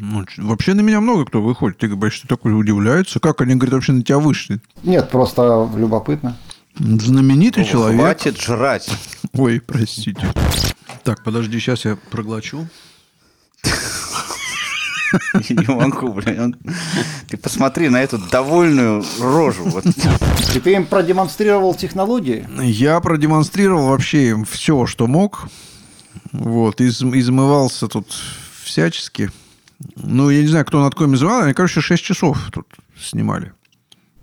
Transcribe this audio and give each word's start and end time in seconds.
Ну, 0.00 0.24
вообще 0.38 0.74
на 0.74 0.80
меня 0.80 1.00
много 1.00 1.24
кто 1.24 1.42
выходит. 1.42 1.78
Ты 1.78 1.88
говоришь, 1.88 2.14
что 2.18 2.28
такой 2.28 2.58
удивляется. 2.58 3.18
Как 3.18 3.40
они, 3.40 3.54
говорят, 3.56 3.74
вообще 3.74 3.92
на 3.92 4.02
тебя 4.02 4.18
вышли? 4.20 4.60
Нет, 4.84 5.10
просто 5.10 5.68
любопытно. 5.74 6.36
Знаменитый 6.78 7.64
человек. 7.64 8.00
Хватит 8.00 8.40
жрать. 8.40 8.88
Ой, 9.32 9.60
простите. 9.60 10.32
Так, 11.02 11.24
подожди, 11.24 11.58
сейчас 11.58 11.84
я 11.84 11.96
проглочу. 12.10 12.68
Не 15.50 15.74
могу, 15.74 16.12
блин. 16.12 16.56
Ты 17.28 17.36
посмотри 17.36 17.88
на 17.88 18.00
эту 18.00 18.18
довольную 18.18 19.04
рожу. 19.20 19.64
Вот. 19.64 19.84
И 20.54 20.60
ты 20.60 20.74
им 20.74 20.86
продемонстрировал 20.86 21.74
технологии? 21.74 22.46
Я 22.62 23.00
продемонстрировал 23.00 23.88
вообще 23.88 24.28
им 24.28 24.44
все, 24.44 24.86
что 24.86 25.06
мог. 25.08 25.48
Вот, 26.32 26.80
из- 26.80 27.02
измывался 27.02 27.88
тут 27.88 28.06
всячески. 28.62 29.30
Ну, 29.96 30.30
я 30.30 30.42
не 30.42 30.48
знаю, 30.48 30.64
кто 30.64 30.82
над 30.82 30.94
кем 30.94 31.14
измывал. 31.14 31.42
Они, 31.42 31.54
короче, 31.54 31.80
6 31.80 32.02
часов 32.02 32.50
тут 32.52 32.66
снимали. 33.00 33.52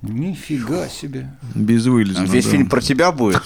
Нифига 0.01 0.87
себе. 0.87 1.31
Без 1.55 1.85
вылеза. 1.85 2.23
Весь 2.25 2.45
фильм 2.45 2.67
про 2.67 2.81
тебя 2.81 3.11
будет. 3.11 3.41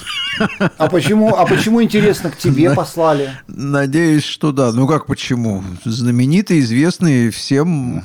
А 0.77 0.89
почему, 0.89 1.35
а 1.35 1.45
почему, 1.45 1.81
интересно, 1.81 2.31
к 2.31 2.37
тебе 2.37 2.71
послали? 2.71 3.31
Надеюсь, 3.47 4.23
что 4.23 4.51
да. 4.51 4.71
Ну 4.73 4.87
как 4.87 5.05
почему? 5.05 5.63
Знаменитый, 5.85 6.59
известный 6.59 7.29
всем. 7.29 8.03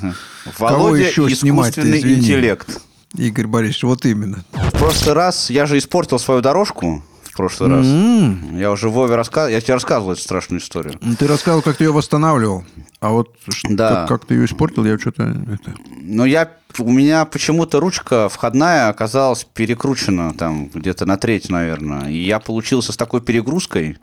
Кого 0.57 0.85
Володя 0.85 1.07
еще 1.07 1.29
снимать-то, 1.29 1.81
искусственный 1.81 1.99
извини? 1.99 2.21
интеллект. 2.21 2.81
Игорь 3.17 3.47
Борисович, 3.47 3.83
вот 3.83 4.05
именно. 4.05 4.43
В 4.51 4.71
прошлый 4.71 5.15
раз 5.15 5.49
я 5.49 5.65
же 5.65 5.77
испортил 5.77 6.19
свою 6.19 6.41
дорожку. 6.41 7.03
В 7.35 7.37
прошлый 7.37 7.69
раз. 7.69 7.85
М, 7.85 8.57
Я 8.57 8.71
уже 8.71 8.87
Вове 8.87 9.13
рассказывал. 9.17 9.51
Я 9.51 9.59
тебе 9.59 9.73
рассказывал 9.73 10.13
эту 10.13 10.21
страшную 10.21 10.61
историю. 10.61 10.97
ну, 11.01 11.15
Ты 11.17 11.27
рассказывал, 11.27 11.61
как 11.61 11.75
ты 11.75 11.83
ее 11.83 11.91
восстанавливал. 11.91 12.63
А 13.01 13.09
вот 13.09 13.35
Да. 13.65 13.89
как, 13.89 14.07
как 14.21 14.25
ты 14.27 14.35
ее 14.35 14.45
испортил, 14.45 14.85
я 14.85 14.97
что-то... 14.97 15.23
Это... 15.51 15.73
Но 15.99 16.25
я, 16.25 16.49
у 16.79 16.89
меня 16.93 17.25
почему-то 17.25 17.81
ручка 17.81 18.29
входная 18.29 18.87
оказалась 18.87 19.43
перекручена 19.43 20.33
там 20.33 20.67
где-то 20.73 21.05
на 21.05 21.17
треть, 21.17 21.49
наверное. 21.49 22.09
И 22.09 22.23
я 22.23 22.39
получился 22.39 22.93
с 22.93 22.95
такой 22.97 23.19
перегрузкой, 23.19 23.97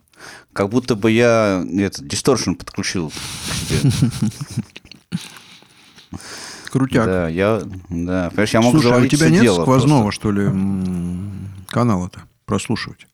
как 0.53 0.69
будто 0.69 0.95
бы 0.95 1.11
я 1.11 1.65
этот 1.79 2.07
дисторшн 2.07 2.53
подключил 2.53 3.11
к 3.11 3.55
себе. 3.55 4.11
Крутяк. 6.71 7.07
Да, 7.07 7.29
я, 7.29 7.63
да, 7.89 8.29
понимаешь, 8.29 8.51
я 8.53 8.61
мог 8.61 8.73
Слушай, 8.73 8.93
а 8.93 8.97
у 8.99 9.07
тебя 9.07 9.31
нет 9.31 9.53
сквозного, 9.55 10.03
просто. 10.03 10.21
что 10.21 10.33
ли, 10.33 10.51
канала-то 11.69 12.21
прослушивать? 12.45 13.07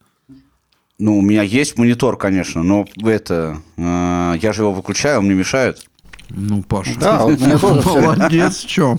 Ну, 1.01 1.17
у 1.19 1.23
меня 1.23 1.43
есть 1.43 1.79
монитор, 1.79 2.17
конечно, 2.17 2.65
но 2.65 2.85
это, 3.05 3.63
э, 3.77 4.35
я 4.43 4.53
же 4.53 4.63
его 4.63 4.73
выключаю, 4.73 5.21
он 5.21 5.27
мне 5.27 5.37
мешает. 5.37 5.79
Ну, 6.29 6.65
Паша. 6.65 6.99
Да. 6.99 7.25
Молодец, 7.63 8.59
чё? 8.65 8.97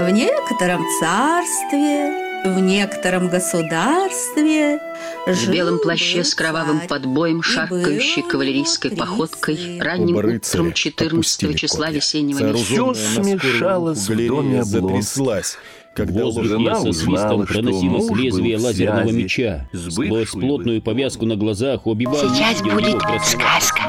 В 0.00 0.10
некотором 0.10 0.82
царстве, 0.98 2.42
в 2.44 2.58
некотором 2.60 3.28
государстве 3.28 4.80
В 5.26 5.48
белом 5.48 5.78
плаще 5.78 6.24
с 6.24 6.34
кровавым 6.34 6.80
подбоем, 6.88 7.42
шаркающей 7.42 8.22
кавалерийской 8.22 8.96
походкой, 8.96 9.80
ранним 9.80 10.16
утром 10.16 10.30
рыцаря 10.30 10.72
14 10.72 11.12
опустили 11.12 11.52
числа 11.52 11.86
копья. 11.86 11.96
весеннего 11.98 12.52
месяца. 12.52 12.74
Скорую 12.74 12.94
смешалось 12.96 14.08
в 14.08 14.26
доме 14.26 14.60
Облонских. 14.60 15.58
Когда 15.96 16.20
В 16.20 16.24
воздухе 16.24 16.48
жена 16.48 16.74
со 16.74 16.92
свистом 16.92 17.14
узнала, 17.14 17.46
что 17.46 17.54
проносилось 17.54 18.08
муж 18.10 18.18
лезвие 18.18 18.58
лазерного 18.58 19.08
связи 19.08 19.22
меча. 19.22 19.68
Сквозь 19.72 20.30
плотную 20.30 20.82
повязку 20.82 21.24
на 21.24 21.36
глазах 21.36 21.86
убивал 21.86 22.16
Сейчас 22.16 22.60
будет 22.60 23.00
сказка. 23.24 23.80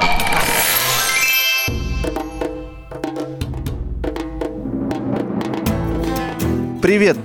Привет, 6.82 7.18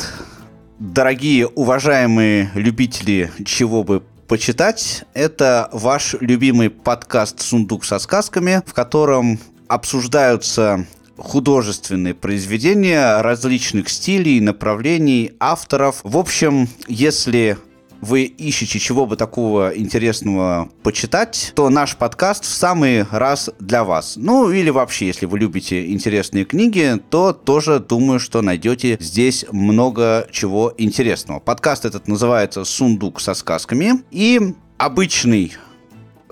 дорогие, 0.81 1.47
уважаемые 1.47 2.50
любители 2.54 3.31
чего 3.47 3.84
бы 3.84 4.03
почитать. 4.26 5.04
Это 5.15 5.69
ваш 5.72 6.16
любимый 6.19 6.71
подкаст 6.71 7.41
«Сундук 7.41 7.84
со 7.84 8.00
сказками», 8.00 8.62
в 8.66 8.75
котором 8.75 9.38
обсуждаются 9.69 10.87
художественные 11.16 12.14
произведения 12.14 13.20
различных 13.20 13.88
стилей, 13.88 14.40
направлений, 14.40 15.32
авторов. 15.38 16.00
В 16.02 16.16
общем, 16.16 16.68
если 16.88 17.58
вы 18.02 18.24
ищете 18.24 18.80
чего 18.80 19.06
бы 19.06 19.16
такого 19.16 19.72
интересного 19.76 20.68
почитать, 20.82 21.52
то 21.54 21.70
наш 21.70 21.96
подкаст 21.96 22.44
в 22.44 22.48
самый 22.48 23.04
раз 23.04 23.48
для 23.60 23.84
вас. 23.84 24.14
Ну, 24.16 24.50
или 24.50 24.70
вообще, 24.70 25.06
если 25.06 25.24
вы 25.26 25.38
любите 25.38 25.90
интересные 25.92 26.44
книги, 26.44 27.00
то 27.10 27.32
тоже 27.32 27.78
думаю, 27.78 28.18
что 28.18 28.42
найдете 28.42 28.98
здесь 29.00 29.46
много 29.52 30.26
чего 30.32 30.74
интересного. 30.76 31.38
Подкаст 31.38 31.84
этот 31.84 32.08
называется 32.08 32.64
«Сундук 32.64 33.20
со 33.20 33.34
сказками», 33.34 34.02
и 34.10 34.54
обычный 34.78 35.52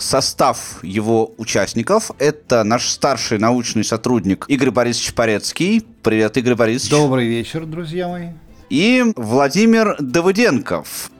состав 0.00 0.78
его 0.82 1.32
участников. 1.36 2.10
Это 2.18 2.64
наш 2.64 2.88
старший 2.88 3.38
научный 3.38 3.84
сотрудник 3.84 4.44
Игорь 4.48 4.70
Борисович 4.70 5.14
Порецкий. 5.14 5.86
Привет, 6.02 6.36
Игорь 6.36 6.54
Борисович. 6.54 6.90
Добрый 6.90 7.26
вечер, 7.26 7.66
друзья 7.66 8.08
мои. 8.08 8.28
И 8.68 9.04
Владимир 9.16 9.96
Давыденков. 9.98 11.10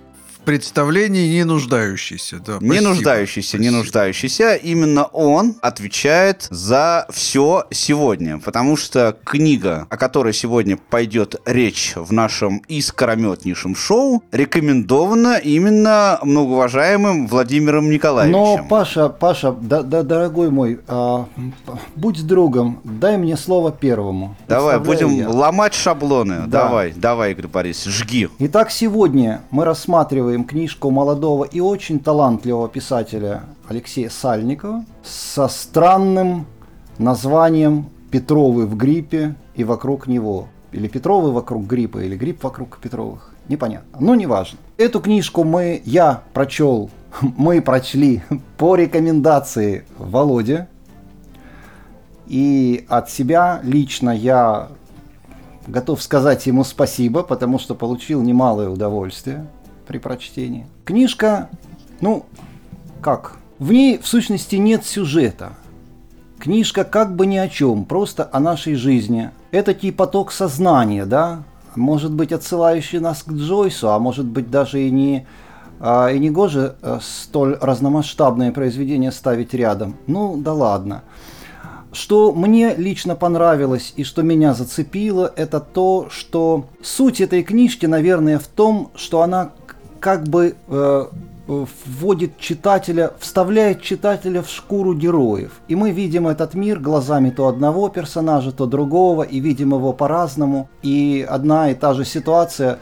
Представлении 0.44 1.28
не 1.32 1.44
нуждающийся. 1.44 2.38
Да, 2.44 2.58
Не 2.60 2.68
спасибо. 2.70 2.88
нуждающийся, 2.88 3.58
не 3.58 3.64
Спасибо. 3.64 3.78
нуждающийся. 3.78 4.54
Именно 4.54 5.04
он 5.04 5.56
отвечает 5.60 6.46
за 6.50 7.06
все 7.10 7.64
сегодня. 7.70 8.38
Потому 8.38 8.76
что 8.76 9.16
книга, 9.24 9.86
о 9.90 9.96
которой 9.96 10.32
сегодня 10.32 10.76
пойдет 10.76 11.36
речь 11.44 11.92
в 11.94 12.12
нашем 12.12 12.62
искрометнейшем 12.68 13.76
шоу, 13.76 14.22
рекомендована 14.32 15.36
именно 15.36 16.18
многоуважаемым 16.22 17.26
Владимиром 17.26 17.90
Николаевичем. 17.90 18.38
Но, 18.40 18.66
Паша, 18.68 19.08
Паша, 19.08 19.52
да, 19.52 19.82
да, 19.82 20.02
дорогой 20.02 20.50
мой, 20.50 20.80
а, 20.88 21.26
будь 21.96 22.18
с 22.18 22.22
другом, 22.22 22.80
дай 22.84 23.16
мне 23.18 23.36
слово 23.36 23.72
первому. 23.72 24.36
Давай, 24.48 24.78
будем 24.78 25.10
я. 25.10 25.28
ломать 25.28 25.74
шаблоны. 25.74 26.44
Да. 26.46 26.64
Давай, 26.64 26.92
давай, 26.96 27.32
Игорь 27.32 27.48
Борисович, 27.48 27.94
жги. 27.96 28.28
Итак, 28.38 28.70
сегодня 28.70 29.42
мы 29.50 29.64
рассматриваем 29.64 30.29
книжку 30.38 30.90
молодого 30.90 31.44
и 31.44 31.60
очень 31.60 32.00
талантливого 32.00 32.68
писателя 32.68 33.42
Алексея 33.68 34.08
Сальникова 34.08 34.84
со 35.02 35.48
странным 35.48 36.46
названием 36.98 37.86
«Петровы 38.10 38.66
в 38.66 38.76
гриппе 38.76 39.34
и 39.54 39.64
вокруг 39.64 40.06
него». 40.06 40.48
Или 40.72 40.88
Петровы 40.88 41.32
вокруг 41.32 41.66
гриппа, 41.66 41.98
или 41.98 42.16
грипп 42.16 42.44
вокруг 42.44 42.78
Петровых. 42.78 43.32
Непонятно. 43.48 43.98
Ну, 44.00 44.14
неважно. 44.14 44.58
Эту 44.76 45.00
книжку 45.00 45.44
мы, 45.44 45.82
я 45.84 46.22
прочел, 46.32 46.90
мы 47.20 47.60
прочли 47.60 48.22
по 48.56 48.76
рекомендации 48.76 49.84
Володи. 49.98 50.60
И 52.26 52.86
от 52.88 53.10
себя 53.10 53.60
лично 53.64 54.10
я 54.10 54.68
готов 55.66 56.02
сказать 56.02 56.46
ему 56.46 56.64
спасибо, 56.64 57.22
потому 57.22 57.58
что 57.58 57.74
получил 57.74 58.22
немалое 58.22 58.68
удовольствие 58.68 59.46
при 59.90 59.98
прочтении. 59.98 60.68
Книжка, 60.84 61.50
ну, 62.00 62.24
как? 63.02 63.38
В 63.58 63.72
ней, 63.72 63.98
в 63.98 64.06
сущности, 64.06 64.54
нет 64.54 64.86
сюжета. 64.86 65.54
Книжка 66.38 66.84
как 66.84 67.16
бы 67.16 67.26
ни 67.26 67.36
о 67.36 67.48
чем, 67.48 67.84
просто 67.84 68.28
о 68.32 68.38
нашей 68.38 68.76
жизни. 68.76 69.30
Это 69.50 69.74
типа 69.74 70.04
поток 70.04 70.30
сознания, 70.30 71.06
да? 71.06 71.42
Может 71.74 72.12
быть, 72.12 72.30
отсылающий 72.30 73.00
нас 73.00 73.24
к 73.24 73.32
Джойсу, 73.32 73.90
а 73.90 73.98
может 73.98 74.26
быть, 74.26 74.48
даже 74.48 74.80
и 74.80 74.92
не, 74.92 75.26
а, 75.80 76.06
и 76.06 76.20
не 76.20 76.30
гоже 76.30 76.76
э, 76.82 77.00
столь 77.02 77.58
разномасштабное 77.60 78.52
произведение 78.52 79.10
ставить 79.10 79.54
рядом. 79.54 79.96
Ну, 80.06 80.36
да 80.36 80.52
ладно. 80.52 81.02
Что 81.92 82.32
мне 82.32 82.76
лично 82.76 83.16
понравилось 83.16 83.92
и 83.96 84.04
что 84.04 84.22
меня 84.22 84.54
зацепило, 84.54 85.32
это 85.34 85.58
то, 85.58 86.06
что 86.10 86.66
суть 86.80 87.20
этой 87.20 87.42
книжки, 87.42 87.86
наверное, 87.86 88.38
в 88.38 88.46
том, 88.46 88.92
что 88.94 89.22
она 89.22 89.50
как 90.00 90.24
бы 90.24 90.56
э, 90.68 91.06
вводит 91.46 92.38
читателя, 92.38 93.10
вставляет 93.18 93.82
читателя 93.82 94.42
в 94.42 94.48
шкуру 94.48 94.94
героев. 94.94 95.52
И 95.68 95.74
мы 95.74 95.90
видим 95.90 96.26
этот 96.28 96.54
мир 96.54 96.78
глазами 96.78 97.30
то 97.30 97.48
одного 97.48 97.88
персонажа, 97.88 98.52
то 98.52 98.66
другого, 98.66 99.22
и 99.22 99.40
видим 99.40 99.74
его 99.74 99.92
по-разному. 99.92 100.68
И 100.82 101.26
одна 101.28 101.70
и 101.70 101.74
та 101.74 101.94
же 101.94 102.04
ситуация 102.04 102.78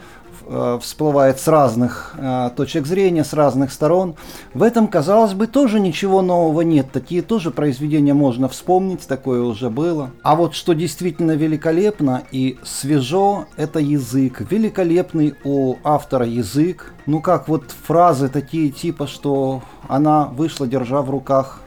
всплывает 0.81 1.39
с 1.39 1.47
разных 1.47 2.15
э, 2.17 2.49
точек 2.55 2.87
зрения, 2.87 3.23
с 3.23 3.33
разных 3.33 3.71
сторон. 3.71 4.15
В 4.53 4.63
этом, 4.63 4.87
казалось 4.87 5.33
бы, 5.33 5.47
тоже 5.47 5.79
ничего 5.79 6.21
нового 6.21 6.61
нет. 6.61 6.91
Такие 6.91 7.21
тоже 7.21 7.51
произведения 7.51 8.13
можно 8.13 8.49
вспомнить, 8.49 9.07
такое 9.07 9.41
уже 9.41 9.69
было. 9.69 10.11
А 10.23 10.35
вот 10.35 10.55
что 10.55 10.73
действительно 10.73 11.33
великолепно 11.33 12.23
и 12.31 12.57
свежо, 12.63 13.45
это 13.57 13.79
язык. 13.79 14.41
Великолепный 14.49 15.35
у 15.43 15.75
автора 15.83 16.25
язык. 16.25 16.93
Ну 17.05 17.21
как 17.21 17.47
вот 17.47 17.71
фразы 17.85 18.29
такие 18.29 18.71
типа, 18.71 19.07
что 19.07 19.61
она 19.87 20.25
вышла, 20.25 20.67
держа 20.67 21.01
в 21.01 21.09
руках 21.09 21.61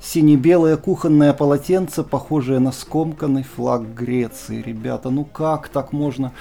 сине-белое 0.00 0.76
кухонное 0.76 1.32
полотенце, 1.32 2.02
похожее 2.02 2.60
на 2.60 2.72
скомканный 2.72 3.42
флаг 3.42 3.94
Греции. 3.94 4.62
Ребята, 4.62 5.10
ну 5.10 5.24
как 5.24 5.68
так 5.68 5.92
можно? 5.92 6.32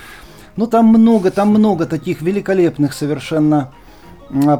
Ну 0.57 0.68
там 0.68 0.86
много, 0.86 1.31
там 1.31 1.50
много 1.50 1.86
таких 1.86 2.22
великолепных 2.22 2.94
совершенно 2.94 3.74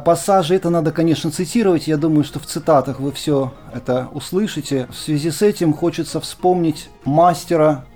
пассажей. 0.04 0.56
Это 0.56 0.70
надо, 0.70 0.92
конечно, 0.92 1.30
цитировать. 1.30 1.88
Я 1.88 1.96
думаю, 1.96 2.24
что 2.24 2.38
в 2.38 2.46
цитатах 2.46 3.00
вы 3.00 3.12
все 3.12 3.52
это 3.72 4.08
услышите. 4.12 4.86
В 4.90 4.96
связи 4.96 5.30
с 5.30 5.42
этим 5.42 5.72
хочется 5.72 6.20
вспомнить 6.20 6.90
мастера, 7.04 7.86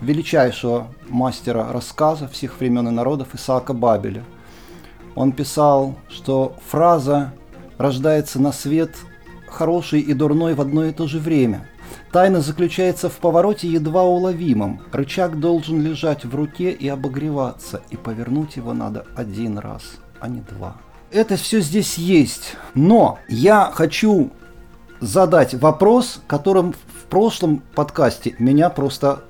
величайшего 0.00 0.88
мастера 1.08 1.72
рассказа 1.72 2.28
всех 2.28 2.58
времен 2.58 2.88
и 2.88 2.90
народов 2.90 3.28
Исаака 3.34 3.72
Бабеля. 3.72 4.24
Он 5.14 5.32
писал, 5.32 5.94
что 6.08 6.56
фраза 6.68 7.32
рождается 7.78 8.40
на 8.40 8.52
свет 8.52 8.94
хороший 9.48 10.00
и 10.00 10.12
дурной 10.12 10.54
в 10.54 10.60
одно 10.60 10.84
и 10.84 10.92
то 10.92 11.06
же 11.06 11.18
время. 11.18 11.68
Тайна 12.12 12.40
заключается 12.40 13.08
в 13.08 13.16
повороте 13.16 13.68
едва 13.68 14.04
уловимом. 14.04 14.80
Рычаг 14.92 15.38
должен 15.38 15.82
лежать 15.82 16.24
в 16.24 16.34
руке 16.34 16.70
и 16.70 16.88
обогреваться, 16.88 17.82
и 17.90 17.96
повернуть 17.96 18.56
его 18.56 18.72
надо 18.72 19.04
один 19.14 19.58
раз, 19.58 19.82
а 20.20 20.28
не 20.28 20.40
два. 20.40 20.76
Это 21.10 21.36
все 21.36 21.60
здесь 21.60 21.98
есть, 21.98 22.56
но 22.74 23.18
я 23.28 23.70
хочу 23.72 24.30
задать 25.00 25.54
вопрос, 25.54 26.20
которым 26.26 26.72
в 26.72 27.04
прошлом 27.08 27.62
подкасте 27.74 28.34
меня 28.38 28.70
просто 28.70 29.22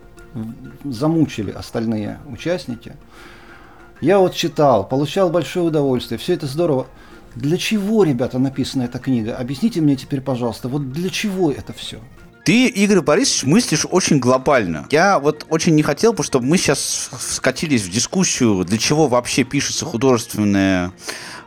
замучили 0.84 1.50
остальные 1.50 2.18
участники. 2.26 2.94
Я 4.00 4.18
вот 4.18 4.34
читал, 4.34 4.86
получал 4.86 5.30
большое 5.30 5.66
удовольствие, 5.66 6.18
все 6.18 6.34
это 6.34 6.46
здорово. 6.46 6.86
Для 7.34 7.58
чего, 7.58 8.04
ребята, 8.04 8.38
написана 8.38 8.84
эта 8.84 8.98
книга? 8.98 9.36
Объясните 9.36 9.80
мне 9.80 9.96
теперь, 9.96 10.20
пожалуйста, 10.20 10.68
вот 10.68 10.92
для 10.92 11.10
чего 11.10 11.50
это 11.50 11.72
все? 11.72 11.98
Ты, 12.46 12.68
Игорь 12.68 13.00
Борисович, 13.00 13.42
мыслишь 13.42 13.86
очень 13.90 14.20
глобально. 14.20 14.86
Я 14.92 15.18
вот 15.18 15.44
очень 15.48 15.74
не 15.74 15.82
хотел 15.82 16.12
бы, 16.12 16.22
чтобы 16.22 16.46
мы 16.46 16.58
сейчас 16.58 17.10
скатились 17.18 17.82
в 17.82 17.90
дискуссию, 17.90 18.64
для 18.64 18.78
чего 18.78 19.08
вообще 19.08 19.42
пишется 19.42 19.84
художественная 19.84 20.92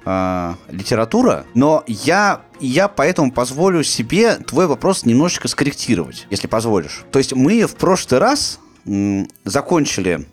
э, 0.03 0.53
литература, 0.67 1.45
но 1.53 1.85
я, 1.87 2.41
я 2.59 2.89
поэтому 2.89 3.31
позволю 3.31 3.81
себе 3.81 4.35
твой 4.39 4.67
вопрос 4.67 5.05
немножечко 5.05 5.47
скорректировать, 5.47 6.27
если 6.29 6.47
позволишь. 6.47 7.05
То 7.13 7.19
есть 7.19 7.33
мы 7.33 7.65
в 7.65 7.75
прошлый 7.75 8.19
раз 8.19 8.59
м, 8.85 9.29
закончили 9.45 10.27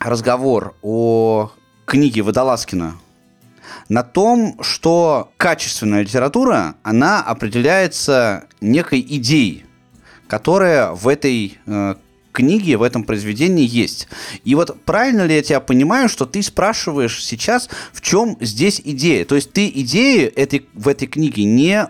разговор 0.00 0.76
о 0.82 1.50
книге 1.86 2.20
Водолазкина 2.20 2.96
на 3.88 4.02
том, 4.02 4.58
что 4.60 5.32
качественная 5.38 6.02
литература, 6.02 6.74
она 6.82 7.22
определяется 7.22 8.44
некой 8.60 9.00
идеей, 9.00 9.64
которая 10.28 10.92
в 10.92 11.08
этой 11.08 11.58
э, 11.66 11.94
книге, 12.32 12.76
в 12.76 12.82
этом 12.82 13.02
произведении 13.02 13.66
есть. 13.66 14.06
И 14.44 14.54
вот 14.54 14.80
правильно 14.84 15.26
ли 15.26 15.34
я 15.34 15.42
тебя 15.42 15.60
понимаю, 15.60 16.08
что 16.08 16.24
ты 16.24 16.42
спрашиваешь 16.42 17.24
сейчас, 17.24 17.68
в 17.92 18.00
чем 18.00 18.36
здесь 18.40 18.80
идея? 18.84 19.24
То 19.24 19.34
есть 19.34 19.52
ты 19.52 19.68
идеи 19.68 20.26
этой, 20.26 20.68
в 20.74 20.86
этой 20.86 21.08
книге 21.08 21.44
не 21.44 21.88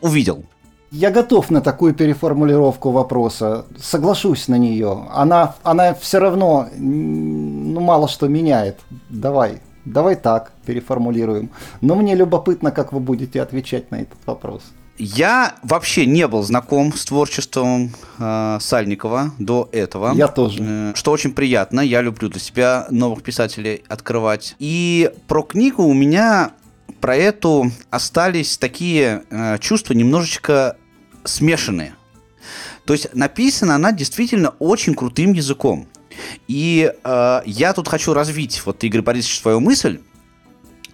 увидел? 0.00 0.44
Я 0.90 1.10
готов 1.10 1.50
на 1.50 1.60
такую 1.60 1.92
переформулировку 1.94 2.90
вопроса, 2.90 3.66
соглашусь 3.78 4.48
на 4.48 4.56
нее. 4.56 5.06
Она, 5.10 5.54
она 5.62 5.92
все 5.94 6.18
равно 6.18 6.68
ну, 6.78 7.80
мало 7.80 8.08
что 8.08 8.28
меняет. 8.28 8.78
Давай, 9.10 9.60
давай 9.84 10.16
так 10.16 10.52
переформулируем. 10.64 11.50
Но 11.82 11.94
мне 11.94 12.14
любопытно, 12.14 12.70
как 12.70 12.92
вы 12.92 13.00
будете 13.00 13.42
отвечать 13.42 13.90
на 13.90 13.96
этот 13.96 14.18
вопрос. 14.24 14.62
Я 14.98 15.54
вообще 15.62 16.06
не 16.06 16.26
был 16.26 16.42
знаком 16.42 16.92
с 16.92 17.04
творчеством 17.04 17.92
э, 18.18 18.58
Сальникова 18.60 19.32
до 19.38 19.68
этого. 19.70 20.12
Я 20.14 20.26
тоже. 20.26 20.58
Э, 20.60 20.92
что 20.96 21.12
очень 21.12 21.32
приятно. 21.32 21.80
Я 21.80 22.02
люблю 22.02 22.28
для 22.28 22.40
себя 22.40 22.86
новых 22.90 23.22
писателей 23.22 23.84
открывать. 23.88 24.56
И 24.58 25.12
про 25.28 25.42
книгу 25.42 25.84
у 25.84 25.94
меня 25.94 26.50
про 27.00 27.16
эту 27.16 27.70
остались 27.90 28.58
такие 28.58 29.22
э, 29.30 29.58
чувства 29.60 29.94
немножечко 29.94 30.76
смешанные. 31.22 31.94
То 32.84 32.92
есть 32.92 33.14
написана 33.14 33.76
она 33.76 33.92
действительно 33.92 34.54
очень 34.58 34.94
крутым 34.94 35.32
языком. 35.32 35.86
И 36.48 36.92
э, 37.04 37.40
я 37.46 37.72
тут 37.72 37.86
хочу 37.86 38.14
развить, 38.14 38.62
вот 38.64 38.82
Игорь 38.82 39.02
Борисович, 39.02 39.40
свою 39.40 39.60
мысль, 39.60 40.00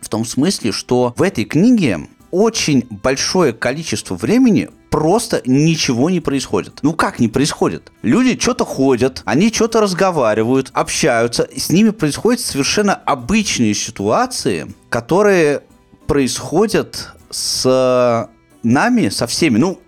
в 0.03 0.11
том 0.11 0.27
смысле, 0.27 0.73
что 0.73 1.15
в 1.17 1.23
этой 1.23 1.45
книге 1.45 2.09
очень 2.35 2.85
большое 2.91 3.53
количество 3.53 4.17
времени 4.17 4.69
просто 4.91 5.41
ничего 5.47 6.11
не 6.11 6.21
происходит. 6.21 6.81
Ну 6.83 6.93
как 6.93 7.21
не 7.21 7.29
происходит? 7.29 7.93
Люди 8.03 8.39
что-то 8.39 8.65
ходят, 8.65 9.23
они 9.25 9.53
что-то 9.53 9.81
разговаривают, 9.81 10.71
общаются, 10.73 11.49
с 11.57 11.71
ними 11.71 11.91
происходят 11.91 12.41
совершенно 12.41 12.95
обычные 12.95 13.75
ситуации, 13.75 14.75
которые 14.89 15.63
происходят 16.09 17.15
с 17.31 18.29
нами, 18.65 19.09
со 19.11 19.27
всеми. 19.29 19.59
Ну, 19.59 19.79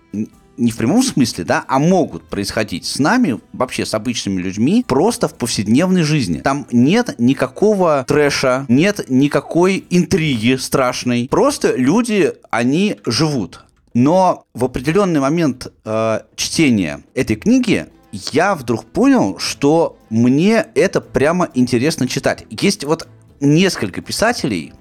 не 0.57 0.71
в 0.71 0.77
прямом 0.77 1.03
смысле, 1.03 1.43
да, 1.43 1.65
а 1.67 1.79
могут 1.79 2.23
происходить 2.23 2.85
с 2.85 2.99
нами, 2.99 3.39
вообще 3.53 3.85
с 3.85 3.93
обычными 3.93 4.41
людьми, 4.41 4.83
просто 4.87 5.27
в 5.27 5.35
повседневной 5.35 6.03
жизни. 6.03 6.39
Там 6.39 6.67
нет 6.71 7.15
никакого 7.17 8.05
трэша, 8.07 8.65
нет 8.67 9.05
никакой 9.09 9.85
интриги 9.89 10.55
страшной. 10.55 11.27
Просто 11.29 11.75
люди, 11.75 12.33
они 12.49 12.97
живут. 13.05 13.63
Но 13.93 14.45
в 14.53 14.65
определенный 14.65 15.19
момент 15.19 15.71
э, 15.83 16.19
чтения 16.35 17.01
этой 17.15 17.35
книги 17.35 17.87
я 18.11 18.55
вдруг 18.55 18.85
понял, 18.85 19.39
что 19.39 19.97
мне 20.09 20.67
это 20.75 21.01
прямо 21.01 21.49
интересно 21.53 22.07
читать. 22.07 22.45
Есть 22.49 22.83
вот 22.83 23.07
несколько 23.39 24.01
писателей, 24.01 24.73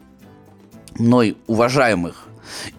мной 0.99 1.37
уважаемых, 1.47 2.26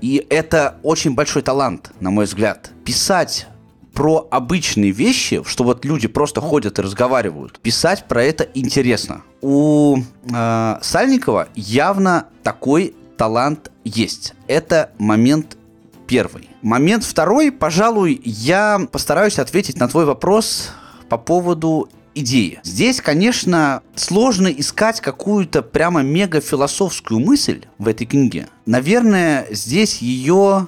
и 0.01 0.25
это 0.29 0.77
очень 0.83 1.15
большой 1.15 1.41
талант, 1.41 1.91
на 1.99 2.09
мой 2.09 2.25
взгляд. 2.25 2.71
Писать 2.85 3.47
про 3.93 4.27
обычные 4.29 4.91
вещи, 4.91 5.41
что 5.43 5.63
вот 5.63 5.83
люди 5.83 6.07
просто 6.07 6.39
ходят 6.39 6.77
и 6.77 6.81
разговаривают, 6.83 7.59
писать 7.59 8.05
про 8.07 8.23
это 8.23 8.47
интересно. 8.53 9.23
У 9.41 9.97
э, 10.31 10.77
Сальникова 10.81 11.47
явно 11.55 12.27
такой 12.43 12.95
талант 13.17 13.71
есть. 13.83 14.35
Это 14.47 14.91
момент 14.99 15.57
первый. 16.05 16.49
Момент 16.61 17.03
второй, 17.03 17.51
пожалуй, 17.51 18.21
я 18.23 18.79
постараюсь 18.91 19.39
ответить 19.39 19.79
на 19.79 19.87
твой 19.87 20.05
вопрос 20.05 20.69
по 21.09 21.17
поводу 21.17 21.89
идеи. 22.19 22.59
Здесь, 22.63 23.01
конечно, 23.01 23.81
сложно 23.95 24.47
искать 24.47 25.01
какую-то 25.01 25.61
прямо 25.61 26.01
мега 26.01 26.41
философскую 26.41 27.19
мысль 27.19 27.65
в 27.77 27.87
этой 27.87 28.05
книге. 28.05 28.47
Наверное, 28.65 29.47
здесь 29.51 29.97
ее 29.97 30.67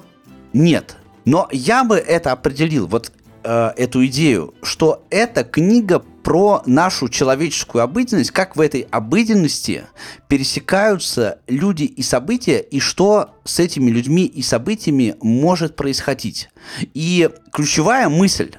нет. 0.52 0.96
Но 1.24 1.48
я 1.52 1.84
бы 1.84 1.96
это 1.96 2.32
определил, 2.32 2.86
вот 2.86 3.12
э, 3.44 3.72
эту 3.76 4.06
идею, 4.06 4.54
что 4.62 5.04
эта 5.10 5.44
книга 5.44 6.02
про 6.22 6.62
нашу 6.66 7.08
человеческую 7.08 7.82
обыденность, 7.82 8.30
как 8.30 8.56
в 8.56 8.60
этой 8.60 8.82
обыденности 8.90 9.84
пересекаются 10.28 11.40
люди 11.46 11.84
и 11.84 12.02
события, 12.02 12.60
и 12.60 12.80
что 12.80 13.34
с 13.44 13.58
этими 13.58 13.90
людьми 13.90 14.24
и 14.24 14.42
событиями 14.42 15.16
может 15.22 15.76
происходить. 15.76 16.50
И 16.94 17.30
ключевая 17.52 18.08
мысль 18.08 18.52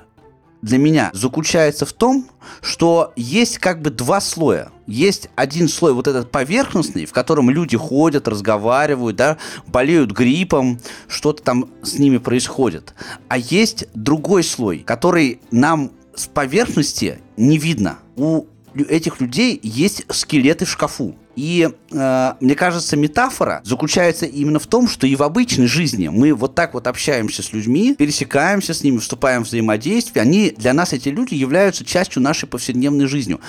для 0.61 0.77
меня 0.77 1.09
заключается 1.13 1.85
в 1.85 1.93
том, 1.93 2.27
что 2.61 3.13
есть 3.15 3.57
как 3.57 3.81
бы 3.81 3.89
два 3.89 4.21
слоя. 4.21 4.71
Есть 4.87 5.29
один 5.35 5.67
слой, 5.67 5.93
вот 5.93 6.07
этот 6.07 6.31
поверхностный, 6.31 7.05
в 7.05 7.11
котором 7.11 7.49
люди 7.49 7.77
ходят, 7.77 8.27
разговаривают, 8.27 9.15
да, 9.15 9.37
болеют 9.67 10.11
гриппом, 10.11 10.79
что-то 11.07 11.43
там 11.43 11.69
с 11.81 11.97
ними 11.97 12.17
происходит. 12.17 12.93
А 13.27 13.37
есть 13.37 13.85
другой 13.93 14.43
слой, 14.43 14.79
который 14.79 15.39
нам 15.51 15.91
с 16.15 16.27
поверхности 16.27 17.19
не 17.37 17.57
видно. 17.57 17.99
У 18.15 18.45
этих 18.75 19.21
людей 19.21 19.59
есть 19.63 20.05
скелеты 20.09 20.65
в 20.65 20.69
шкафу. 20.69 21.15
И 21.41 21.67
э, 21.91 22.33
мне 22.39 22.53
кажется, 22.53 22.95
метафора 22.95 23.61
заключается 23.63 24.27
именно 24.27 24.59
в 24.59 24.67
том, 24.67 24.87
что 24.87 25.07
и 25.07 25.15
в 25.15 25.23
обычной 25.23 25.65
жизни 25.65 26.07
мы 26.07 26.35
вот 26.35 26.53
так 26.53 26.75
вот 26.75 26.85
общаемся 26.85 27.41
с 27.41 27.51
людьми, 27.51 27.95
пересекаемся 27.95 28.75
с 28.75 28.83
ними, 28.83 28.99
вступаем 28.99 29.43
в 29.43 29.47
взаимодействие. 29.47 30.21
Они 30.21 30.51
для 30.51 30.73
нас 30.73 30.93
эти 30.93 31.09
люди 31.09 31.33
являются 31.33 31.83
частью 31.83 32.21
нашей 32.21 32.47
повседневной 32.47 33.07
жизни. 33.07 33.39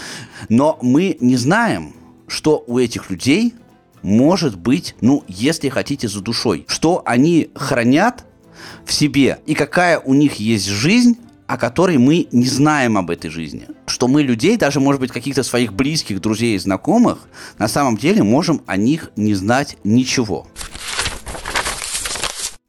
Но 0.49 0.79
мы 0.81 1.19
не 1.21 1.37
знаем, 1.37 1.93
что 2.29 2.65
у 2.67 2.79
этих 2.79 3.11
людей 3.11 3.53
может 4.01 4.59
быть, 4.59 4.95
ну, 5.03 5.23
если 5.29 5.69
хотите, 5.69 6.09
за 6.09 6.23
душой, 6.23 6.65
что 6.69 7.03
они 7.05 7.51
хранят 7.55 8.25
в 8.87 8.93
себе 8.95 9.41
и 9.45 9.53
какая 9.53 9.99
у 9.99 10.15
них 10.15 10.37
есть 10.37 10.67
жизнь 10.67 11.19
о 11.53 11.59
которой 11.59 11.99
мы 11.99 12.29
не 12.33 12.47
знаем 12.47 12.97
об 12.97 13.11
этой 13.11 13.29
жизни. 13.29 13.69
Что 13.85 14.09
мы 14.09 14.23
людей, 14.23 14.57
даже, 14.57 14.81
может 14.81 15.03
быть, 15.03 15.13
каких-то 15.13 15.43
своих 15.43 15.75
близких, 15.75 16.19
друзей 16.19 16.57
и 16.57 16.59
знакомых, 16.59 17.19
на 17.59 17.69
самом 17.69 17.99
деле 17.99 18.23
можем 18.23 18.63
о 18.67 18.79
них 18.79 19.11
не 19.17 19.35
знать 19.35 19.77
ничего. 19.85 20.47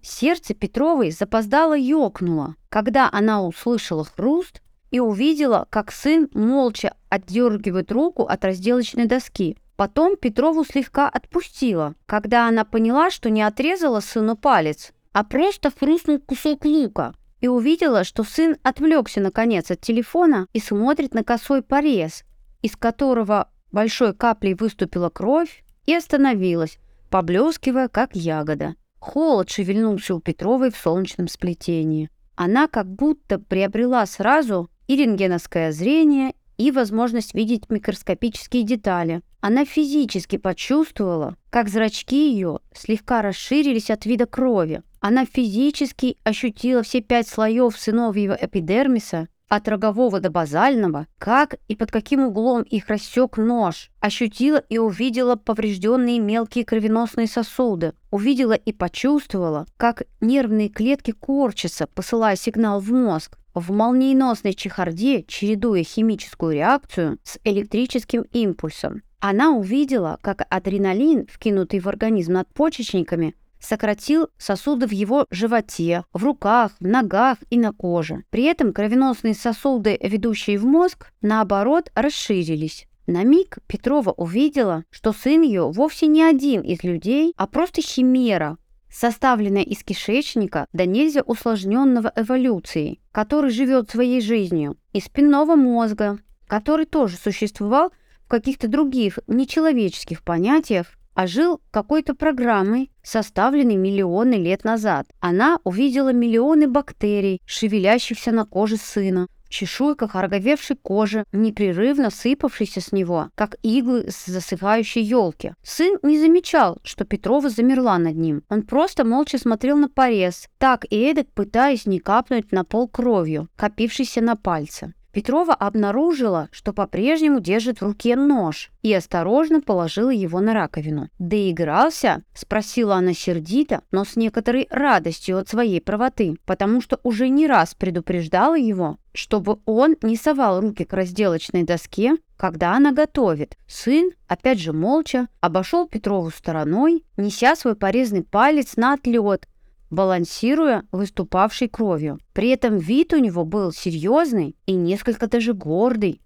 Сердце 0.01 0.53
Петровой 0.53 1.11
запоздало 1.11 1.77
ёкнуло, 1.77 2.55
когда 2.67 3.07
она 3.09 3.41
услышала 3.45 4.03
хруст 4.03 4.61
и 4.91 4.99
увидела, 4.99 5.65
как 5.69 5.93
сын 5.93 6.27
молча 6.33 6.93
отдергивает 7.07 7.89
руку 7.89 8.23
от 8.23 8.43
разделочной 8.43 9.05
доски. 9.05 9.55
Потом 9.77 10.17
Петрову 10.17 10.65
слегка 10.65 11.07
отпустила, 11.07 11.95
когда 12.05 12.49
она 12.49 12.65
поняла, 12.65 13.11
что 13.11 13.29
не 13.29 13.43
отрезала 13.43 14.01
сыну 14.01 14.35
палец, 14.35 14.91
а 15.13 15.23
просто 15.23 15.71
хрустнул 15.71 16.19
кусок 16.19 16.65
лука, 16.65 17.13
и 17.43 17.47
увидела, 17.49 18.05
что 18.05 18.23
сын 18.23 18.55
отвлекся 18.63 19.19
наконец 19.19 19.69
от 19.69 19.81
телефона 19.81 20.47
и 20.53 20.61
смотрит 20.61 21.13
на 21.13 21.25
косой 21.25 21.61
порез, 21.61 22.23
из 22.61 22.77
которого 22.77 23.49
большой 23.69 24.13
каплей 24.15 24.53
выступила 24.53 25.09
кровь 25.09 25.65
и 25.85 25.93
остановилась, 25.93 26.77
поблескивая, 27.09 27.89
как 27.89 28.15
ягода. 28.15 28.75
Холод 28.99 29.49
шевельнулся 29.49 30.15
у 30.15 30.21
Петровой 30.21 30.71
в 30.71 30.77
солнечном 30.77 31.27
сплетении. 31.27 32.09
Она 32.35 32.69
как 32.69 32.87
будто 32.87 33.39
приобрела 33.39 34.05
сразу 34.05 34.69
и 34.87 34.95
рентгеновское 34.95 35.73
зрение, 35.73 36.35
и 36.57 36.71
возможность 36.71 37.33
видеть 37.33 37.69
микроскопические 37.69 38.63
детали. 38.63 39.21
Она 39.41 39.65
физически 39.65 40.37
почувствовала, 40.37 41.35
как 41.49 41.67
зрачки 41.67 42.31
ее 42.31 42.59
слегка 42.73 43.21
расширились 43.21 43.89
от 43.89 44.05
вида 44.05 44.27
крови. 44.27 44.81
Она 45.05 45.25
физически 45.25 46.15
ощутила 46.23 46.81
все 46.81 47.01
пять 47.01 47.27
слоев 47.27 47.77
сыновьего 47.77 48.37
эпидермиса 48.39 49.27
от 49.49 49.67
рогового 49.67 50.21
до 50.21 50.29
базального, 50.29 51.07
как 51.17 51.55
и 51.67 51.75
под 51.75 51.91
каким 51.91 52.21
углом 52.21 52.61
их 52.61 52.87
рассек 52.87 53.35
нож, 53.35 53.91
ощутила 53.99 54.63
и 54.69 54.77
увидела 54.77 55.35
поврежденные 55.35 56.19
мелкие 56.19 56.63
кровеносные 56.63 57.27
сосуды, 57.27 57.95
увидела 58.11 58.53
и 58.53 58.71
почувствовала, 58.71 59.65
как 59.75 60.03
нервные 60.21 60.69
клетки 60.69 61.11
корчатся, 61.11 61.85
посылая 61.87 62.37
сигнал 62.37 62.79
в 62.79 62.93
мозг, 62.93 63.37
в 63.53 63.73
молниеносной 63.73 64.53
чехарде, 64.53 65.23
чередуя 65.23 65.83
химическую 65.83 66.53
реакцию 66.53 67.19
с 67.23 67.39
электрическим 67.43 68.21
импульсом. 68.31 69.01
Она 69.19 69.51
увидела, 69.51 70.17
как 70.21 70.47
адреналин, 70.49 71.27
вкинутый 71.27 71.81
в 71.81 71.89
организм 71.89 72.33
надпочечниками, 72.33 73.35
сократил 73.63 74.27
сосуды 74.37 74.87
в 74.87 74.91
его 74.91 75.25
животе, 75.31 76.03
в 76.13 76.23
руках, 76.23 76.73
в 76.79 76.85
ногах 76.85 77.37
и 77.49 77.57
на 77.57 77.71
коже. 77.71 78.23
При 78.29 78.43
этом 78.43 78.73
кровеносные 78.73 79.33
сосуды, 79.33 79.97
ведущие 80.01 80.57
в 80.57 80.65
мозг, 80.65 81.11
наоборот, 81.21 81.91
расширились. 81.95 82.87
На 83.07 83.23
миг 83.23 83.57
Петрова 83.67 84.11
увидела, 84.11 84.85
что 84.89 85.11
сын 85.11 85.41
ее 85.41 85.69
вовсе 85.69 86.07
не 86.07 86.23
один 86.23 86.61
из 86.61 86.83
людей, 86.83 87.33
а 87.35 87.47
просто 87.47 87.81
химера, 87.81 88.57
составленная 88.89 89.63
из 89.63 89.83
кишечника 89.83 90.67
до 90.71 90.85
нельзя 90.85 91.21
усложненного 91.21 92.13
эволюцией, 92.15 93.01
который 93.11 93.51
живет 93.51 93.89
своей 93.89 94.21
жизнью, 94.21 94.77
и 94.93 95.01
спинного 95.01 95.55
мозга, 95.55 96.19
который 96.47 96.85
тоже 96.85 97.17
существовал 97.17 97.91
в 98.25 98.29
каких-то 98.29 98.67
других 98.67 99.19
нечеловеческих 99.27 100.23
понятиях, 100.23 100.87
а 101.13 101.27
жил 101.27 101.61
какой-то 101.71 102.15
программой, 102.15 102.91
составленной 103.03 103.75
миллионы 103.75 104.35
лет 104.35 104.63
назад. 104.63 105.07
Она 105.19 105.59
увидела 105.63 106.13
миллионы 106.13 106.67
бактерий, 106.67 107.41
шевелящихся 107.45 108.31
на 108.31 108.45
коже 108.45 108.77
сына, 108.77 109.27
в 109.45 109.49
чешуйках 109.49 110.15
ороговевшей 110.15 110.75
кожи, 110.75 111.25
непрерывно 111.31 112.09
сыпавшейся 112.09 112.81
с 112.81 112.91
него, 112.91 113.29
как 113.35 113.57
иглы 113.61 114.09
с 114.09 114.25
засыхающей 114.25 115.03
елки. 115.03 115.53
Сын 115.61 115.99
не 116.01 116.19
замечал, 116.19 116.79
что 116.83 117.05
Петрова 117.05 117.49
замерла 117.49 117.97
над 117.99 118.15
ним. 118.15 118.43
Он 118.49 118.63
просто 118.63 119.05
молча 119.05 119.37
смотрел 119.37 119.77
на 119.77 119.89
порез, 119.89 120.47
так 120.57 120.85
и 120.89 120.95
эдак 120.95 121.27
пытаясь 121.33 121.85
не 121.85 121.99
капнуть 121.99 122.51
на 122.51 122.63
пол 122.63 122.87
кровью, 122.87 123.47
копившейся 123.55 124.21
на 124.21 124.35
пальце. 124.35 124.93
Петрова 125.13 125.53
обнаружила, 125.53 126.49
что 126.51 126.73
по-прежнему 126.73 127.39
держит 127.39 127.79
в 127.79 127.83
руке 127.83 128.15
нож 128.15 128.71
и 128.81 128.91
осторожно 128.91 129.61
положила 129.61 130.09
его 130.09 130.41
на 130.41 130.55
раковину. 130.55 131.09
«Доигрался?»– 131.19 132.23
спросила 132.33 132.95
она 132.95 133.13
сердито, 133.13 133.83
но 133.91 134.05
с 134.05 134.15
некоторой 134.15 134.67
радостью 134.71 135.37
от 135.37 135.47
своей 135.47 135.79
правоты, 135.81 136.35
потому 136.45 136.81
что 136.81 136.99
уже 137.03 137.29
не 137.29 137.45
раз 137.45 137.75
предупреждала 137.75 138.57
его, 138.57 138.97
чтобы 139.13 139.59
он 139.65 139.97
не 140.01 140.15
совал 140.15 140.59
руки 140.59 140.83
к 140.83 140.93
разделочной 140.93 141.61
доске, 141.61 142.17
когда 142.35 142.75
она 142.75 142.91
готовит. 142.91 143.55
Сын, 143.67 144.09
опять 144.27 144.59
же 144.59 144.73
молча, 144.73 145.27
обошел 145.39 145.87
Петрову 145.87 146.31
стороной, 146.31 147.05
неся 147.17 147.55
свой 147.55 147.75
порезанный 147.75 148.23
палец 148.23 148.75
на 148.77 148.93
отлет, 148.93 149.47
балансируя 149.93 150.83
выступавшей 150.91 151.69
кровью. 151.69 152.19
При 152.33 152.49
этом 152.49 152.77
вид 152.77 153.13
у 153.13 153.17
него 153.19 153.45
был 153.45 153.71
серьезный 153.71 154.55
и 154.65 154.73
несколько 154.73 155.27
даже 155.27 155.53
гордый. 155.53 156.21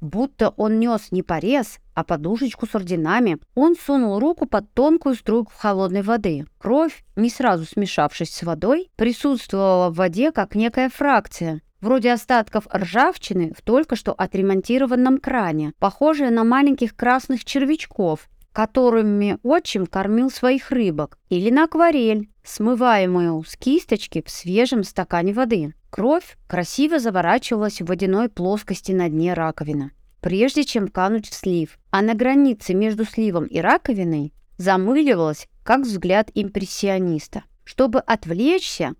Будто 0.00 0.50
он 0.50 0.78
нес 0.78 1.10
не 1.10 1.22
порез, 1.22 1.78
а 1.94 2.04
подушечку 2.04 2.66
с 2.66 2.74
орденами. 2.74 3.38
Он 3.54 3.74
сунул 3.74 4.18
руку 4.18 4.46
под 4.46 4.70
тонкую 4.74 5.14
струйку 5.14 5.52
холодной 5.56 6.02
воды. 6.02 6.44
Кровь, 6.58 7.02
не 7.16 7.30
сразу 7.30 7.64
смешавшись 7.64 8.34
с 8.34 8.42
водой, 8.42 8.90
присутствовала 8.96 9.88
в 9.88 9.94
воде 9.94 10.32
как 10.32 10.54
некая 10.54 10.90
фракция, 10.90 11.62
вроде 11.80 12.12
остатков 12.12 12.66
ржавчины 12.74 13.54
в 13.56 13.62
только 13.62 13.96
что 13.96 14.12
отремонтированном 14.12 15.18
кране, 15.18 15.72
похожая 15.78 16.30
на 16.30 16.44
маленьких 16.44 16.94
красных 16.94 17.46
червячков, 17.46 18.28
которыми 18.56 19.36
отчим 19.42 19.84
кормил 19.84 20.30
своих 20.30 20.70
рыбок, 20.70 21.18
или 21.28 21.50
на 21.50 21.64
акварель, 21.64 22.30
смываемую 22.42 23.44
с 23.46 23.54
кисточки 23.54 24.22
в 24.24 24.30
свежем 24.30 24.82
стакане 24.82 25.34
воды. 25.34 25.74
Кровь 25.90 26.38
красиво 26.46 26.98
заворачивалась 26.98 27.82
в 27.82 27.84
водяной 27.84 28.30
плоскости 28.30 28.92
на 28.92 29.10
дне 29.10 29.34
раковины, 29.34 29.90
прежде 30.22 30.64
чем 30.64 30.88
кануть 30.88 31.28
в 31.28 31.34
слив, 31.34 31.78
а 31.90 32.00
на 32.00 32.14
границе 32.14 32.72
между 32.72 33.04
сливом 33.04 33.44
и 33.44 33.58
раковиной 33.60 34.32
замыливалась, 34.56 35.48
как 35.62 35.82
взгляд 35.82 36.30
импрессиониста. 36.32 37.42
Чтобы 37.62 38.00
отвлечься, 38.00 38.94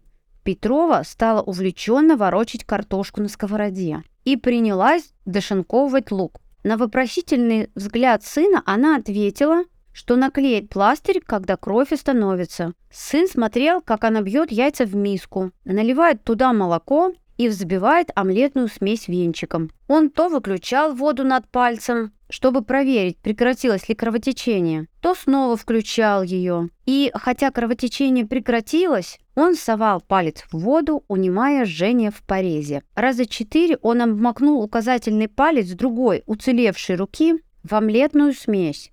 Петрова 0.45 1.03
стала 1.03 1.41
увлеченно 1.41 2.19
ворочать 2.19 2.65
картошку 2.65 3.23
на 3.23 3.29
сковороде 3.29 4.03
и 4.27 4.37
принялась 4.37 5.15
дошинковывать 5.25 6.11
лук. 6.11 6.43
На 6.67 6.77
вопросительный 6.77 7.71
взгляд 7.77 8.25
сына 8.25 8.61
она 8.67 8.97
ответила, 8.97 9.63
что 9.93 10.17
наклеит 10.17 10.69
пластырь, 10.69 11.23
когда 11.25 11.57
кровь 11.57 11.93
остановится. 11.93 12.73
Сын 12.91 13.29
смотрел, 13.29 13.81
как 13.81 14.03
она 14.03 14.21
бьет 14.21 14.51
яйца 14.51 14.85
в 14.85 14.97
миску, 14.97 15.53
наливает 15.65 16.25
туда 16.25 16.53
молоко 16.53 17.13
и 17.37 17.49
взбивает 17.49 18.11
омлетную 18.15 18.69
смесь 18.69 19.09
венчиком. 19.09 19.71
Он 19.89 20.11
то 20.11 20.29
выключал 20.29 20.95
воду 20.95 21.25
над 21.25 21.49
пальцем, 21.49 22.13
чтобы 22.29 22.63
проверить, 22.63 23.19
прекратилось 23.19 23.89
ли 23.89 23.95
кровотечение, 23.95 24.89
то 25.01 25.15
снова 25.15 25.57
включал 25.57 26.23
ее. 26.23 26.71
И 26.87 27.11
хотя 27.15 27.51
кровотечение 27.51 28.27
прекратилось, 28.27 29.19
он 29.35 29.55
совал 29.55 30.01
палец 30.01 30.45
в 30.51 30.59
воду, 30.59 31.05
унимая 31.09 31.65
жжение 31.65 32.11
в 32.11 32.23
порезе. 32.23 32.83
Раза 32.95 33.27
четыре 33.27 33.77
он 33.83 34.03
обмакнул 34.03 34.63
указательный 34.63 35.29
палец 35.29 35.71
другой 35.71 36.23
уцелевшей 36.27 36.97
руки 36.97 37.35
в 37.63 37.75
омлетную 37.75 38.33
смесь. 38.33 38.91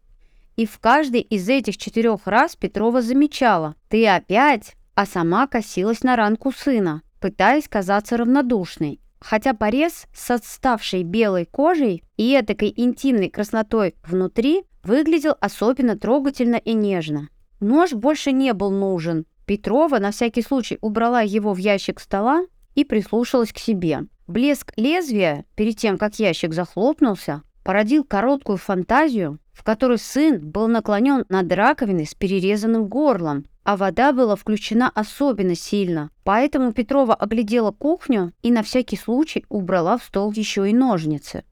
И 0.55 0.67
в 0.67 0.77
каждый 0.77 1.21
из 1.21 1.49
этих 1.49 1.77
четырех 1.77 2.27
раз 2.27 2.55
Петрова 2.55 3.01
замечала 3.01 3.75
«Ты 3.89 4.07
опять?» 4.07 4.75
а 4.95 5.07
сама 5.07 5.47
косилась 5.47 6.03
на 6.03 6.15
ранку 6.15 6.51
сына, 6.51 7.01
пытаясь 7.23 7.69
казаться 7.69 8.17
равнодушной 8.17 8.99
хотя 9.21 9.53
порез 9.53 10.07
с 10.13 10.29
отставшей 10.31 11.03
белой 11.03 11.45
кожей 11.45 12.03
и 12.17 12.37
этакой 12.37 12.73
интимной 12.75 13.29
краснотой 13.29 13.95
внутри 14.05 14.65
выглядел 14.83 15.37
особенно 15.39 15.97
трогательно 15.97 16.57
и 16.57 16.73
нежно. 16.73 17.29
Нож 17.61 17.93
больше 17.93 18.33
не 18.33 18.51
был 18.51 18.71
нужен. 18.71 19.25
Петрова 19.45 19.99
на 19.99 20.11
всякий 20.11 20.41
случай 20.41 20.77
убрала 20.81 21.21
его 21.21 21.53
в 21.53 21.57
ящик 21.57 22.01
стола 22.01 22.45
и 22.75 22.83
прислушалась 22.83 23.53
к 23.53 23.59
себе. 23.59 24.01
Блеск 24.27 24.73
лезвия, 24.75 25.45
перед 25.55 25.77
тем, 25.77 25.97
как 25.97 26.19
ящик 26.19 26.53
захлопнулся, 26.53 27.43
породил 27.63 28.03
короткую 28.03 28.57
фантазию, 28.57 29.39
в 29.53 29.63
которой 29.63 29.99
сын 29.99 30.41
был 30.41 30.67
наклонен 30.67 31.23
над 31.29 31.49
раковиной 31.53 32.05
с 32.05 32.13
перерезанным 32.13 32.87
горлом, 32.87 33.45
а 33.63 33.77
вода 33.77 34.11
была 34.13 34.35
включена 34.35 34.91
особенно 34.93 35.55
сильно. 35.55 36.09
Поэтому 36.23 36.73
Петрова 36.73 37.15
оглядела 37.15 37.71
кухню 37.71 38.33
и 38.41 38.51
на 38.51 38.63
всякий 38.63 38.97
случай 38.97 39.45
убрала 39.49 39.97
в 39.97 40.03
стол 40.03 40.31
еще 40.31 40.69
и 40.69 40.73
ножницы. 40.73 41.43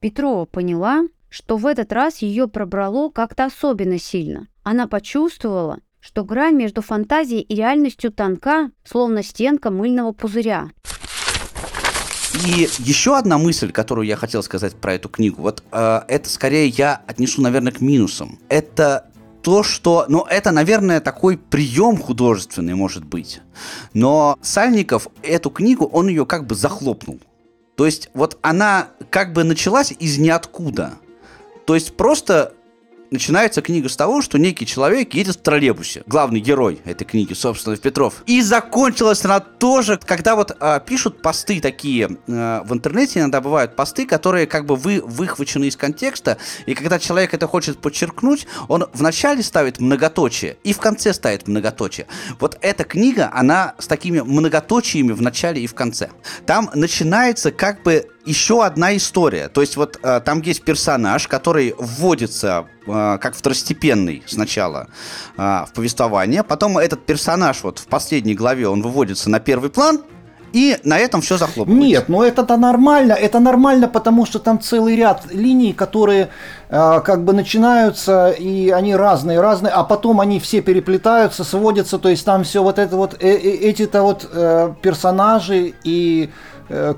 Петрова 0.00 0.46
поняла, 0.46 1.04
что 1.28 1.56
в 1.56 1.66
этот 1.66 1.92
раз 1.92 2.18
ее 2.18 2.48
пробрало 2.48 3.10
как-то 3.10 3.44
особенно 3.44 3.98
сильно. 3.98 4.48
Она 4.62 4.86
почувствовала, 4.88 5.78
что 6.00 6.24
грань 6.24 6.56
между 6.56 6.82
фантазией 6.82 7.42
и 7.42 7.54
реальностью 7.54 8.10
тонка, 8.10 8.70
словно 8.84 9.22
стенка 9.22 9.70
мыльного 9.70 10.12
пузыря. 10.12 10.70
И 12.46 12.68
еще 12.78 13.18
одна 13.18 13.38
мысль, 13.38 13.72
которую 13.72 14.06
я 14.06 14.16
хотел 14.16 14.42
сказать 14.42 14.74
про 14.76 14.94
эту 14.94 15.08
книгу, 15.08 15.42
вот 15.42 15.62
э, 15.72 16.00
это 16.08 16.28
скорее 16.28 16.68
я 16.68 17.02
отнесу, 17.06 17.42
наверное, 17.42 17.72
к 17.72 17.80
минусам. 17.80 18.38
Это 18.48 19.09
то, 19.42 19.62
что, 19.62 20.06
ну, 20.08 20.24
это, 20.28 20.50
наверное, 20.50 21.00
такой 21.00 21.36
прием 21.36 21.96
художественный, 21.96 22.74
может 22.74 23.04
быть. 23.04 23.40
Но 23.94 24.38
Сальников 24.42 25.08
эту 25.22 25.50
книгу, 25.50 25.86
он 25.86 26.08
ее 26.08 26.26
как 26.26 26.46
бы 26.46 26.54
захлопнул. 26.54 27.20
То 27.76 27.86
есть 27.86 28.10
вот 28.12 28.38
она 28.42 28.88
как 29.08 29.32
бы 29.32 29.44
началась 29.44 29.92
из 29.98 30.18
ниоткуда. 30.18 30.92
То 31.66 31.74
есть 31.74 31.96
просто 31.96 32.52
начинается 33.10 33.62
книга 33.62 33.88
с 33.88 33.96
того, 33.96 34.22
что 34.22 34.38
некий 34.38 34.66
человек 34.66 35.14
едет 35.14 35.36
в 35.36 35.40
троллейбусе. 35.40 36.02
Главный 36.06 36.40
герой 36.40 36.80
этой 36.84 37.04
книги, 37.04 37.32
собственно, 37.32 37.76
Петров. 37.76 38.22
И 38.26 38.42
закончилась 38.42 39.24
она 39.24 39.40
тоже, 39.40 39.98
когда 40.04 40.36
вот 40.36 40.56
а, 40.60 40.80
пишут 40.80 41.22
посты 41.22 41.60
такие 41.60 42.18
а, 42.28 42.62
в 42.64 42.72
интернете, 42.72 43.20
иногда 43.20 43.40
бывают 43.40 43.76
посты, 43.76 44.06
которые 44.06 44.46
как 44.46 44.66
бы 44.66 44.76
вы 44.76 45.02
выхвачены 45.04 45.64
из 45.64 45.76
контекста, 45.76 46.38
и 46.66 46.74
когда 46.74 46.98
человек 46.98 47.34
это 47.34 47.46
хочет 47.46 47.78
подчеркнуть, 47.78 48.46
он 48.68 48.86
вначале 48.92 49.42
ставит 49.42 49.80
многоточие 49.80 50.56
и 50.64 50.72
в 50.72 50.78
конце 50.78 51.12
ставит 51.12 51.48
многоточие. 51.48 52.06
Вот 52.38 52.58
эта 52.60 52.84
книга, 52.84 53.30
она 53.32 53.74
с 53.78 53.86
такими 53.86 54.20
многоточиями 54.20 55.12
в 55.12 55.22
начале 55.22 55.62
и 55.62 55.66
в 55.66 55.74
конце. 55.74 56.10
Там 56.46 56.70
начинается 56.74 57.50
как 57.50 57.82
бы 57.82 58.06
еще 58.24 58.64
одна 58.64 58.96
история. 58.96 59.48
То 59.48 59.60
есть 59.60 59.76
вот 59.76 59.98
э, 60.02 60.20
там 60.20 60.40
есть 60.42 60.62
персонаж, 60.62 61.26
который 61.28 61.74
вводится 61.78 62.66
э, 62.86 63.18
как 63.20 63.34
второстепенный 63.34 64.22
сначала 64.26 64.88
э, 65.36 65.40
в 65.40 65.70
повествование, 65.74 66.42
потом 66.42 66.78
этот 66.78 67.06
персонаж 67.06 67.62
вот 67.62 67.78
в 67.78 67.86
последней 67.86 68.34
главе 68.34 68.68
он 68.68 68.82
выводится 68.82 69.30
на 69.30 69.40
первый 69.40 69.70
план, 69.70 70.02
и 70.52 70.78
на 70.84 70.98
этом 70.98 71.20
все 71.20 71.36
захлопывается. 71.36 71.86
Нет, 71.86 72.08
ну 72.08 72.22
это-то 72.22 72.56
нормально. 72.56 73.12
Это 73.12 73.38
нормально, 73.38 73.88
потому 73.88 74.26
что 74.26 74.38
там 74.38 74.60
целый 74.60 74.96
ряд 74.96 75.32
линий, 75.32 75.72
которые 75.72 76.30
э, 76.68 77.00
как 77.04 77.24
бы 77.24 77.32
начинаются, 77.32 78.30
и 78.30 78.70
они 78.70 78.96
разные, 78.96 79.40
разные, 79.40 79.72
а 79.72 79.84
потом 79.84 80.20
они 80.20 80.40
все 80.40 80.60
переплетаются, 80.60 81.44
сводятся. 81.44 81.98
То 81.98 82.08
есть 82.08 82.24
там 82.24 82.42
все 82.44 82.62
вот 82.62 82.78
это 82.78 82.96
вот, 82.96 83.14
э, 83.20 83.28
э, 83.28 83.68
эти-то 83.70 84.02
вот 84.02 84.28
э, 84.32 84.74
персонажи 84.82 85.74
и 85.84 86.30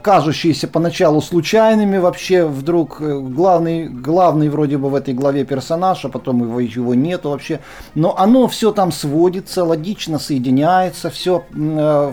кажущиеся 0.02 0.68
поначалу 0.68 1.22
случайными, 1.22 1.96
вообще 1.96 2.44
вдруг 2.44 3.00
э, 3.00 3.20
главный, 3.20 3.88
главный 3.88 4.50
вроде 4.50 4.76
бы 4.76 4.90
в 4.90 4.94
этой 4.94 5.14
главе 5.14 5.44
персонаж, 5.44 6.04
а 6.04 6.08
потом 6.10 6.42
его, 6.42 6.60
его 6.60 6.94
нету 6.94 7.30
вообще. 7.30 7.60
Но 7.94 8.18
оно 8.18 8.48
все 8.48 8.72
там 8.72 8.92
сводится, 8.92 9.64
логично 9.64 10.18
соединяется, 10.18 11.08
все 11.08 11.44
э, 11.54 12.12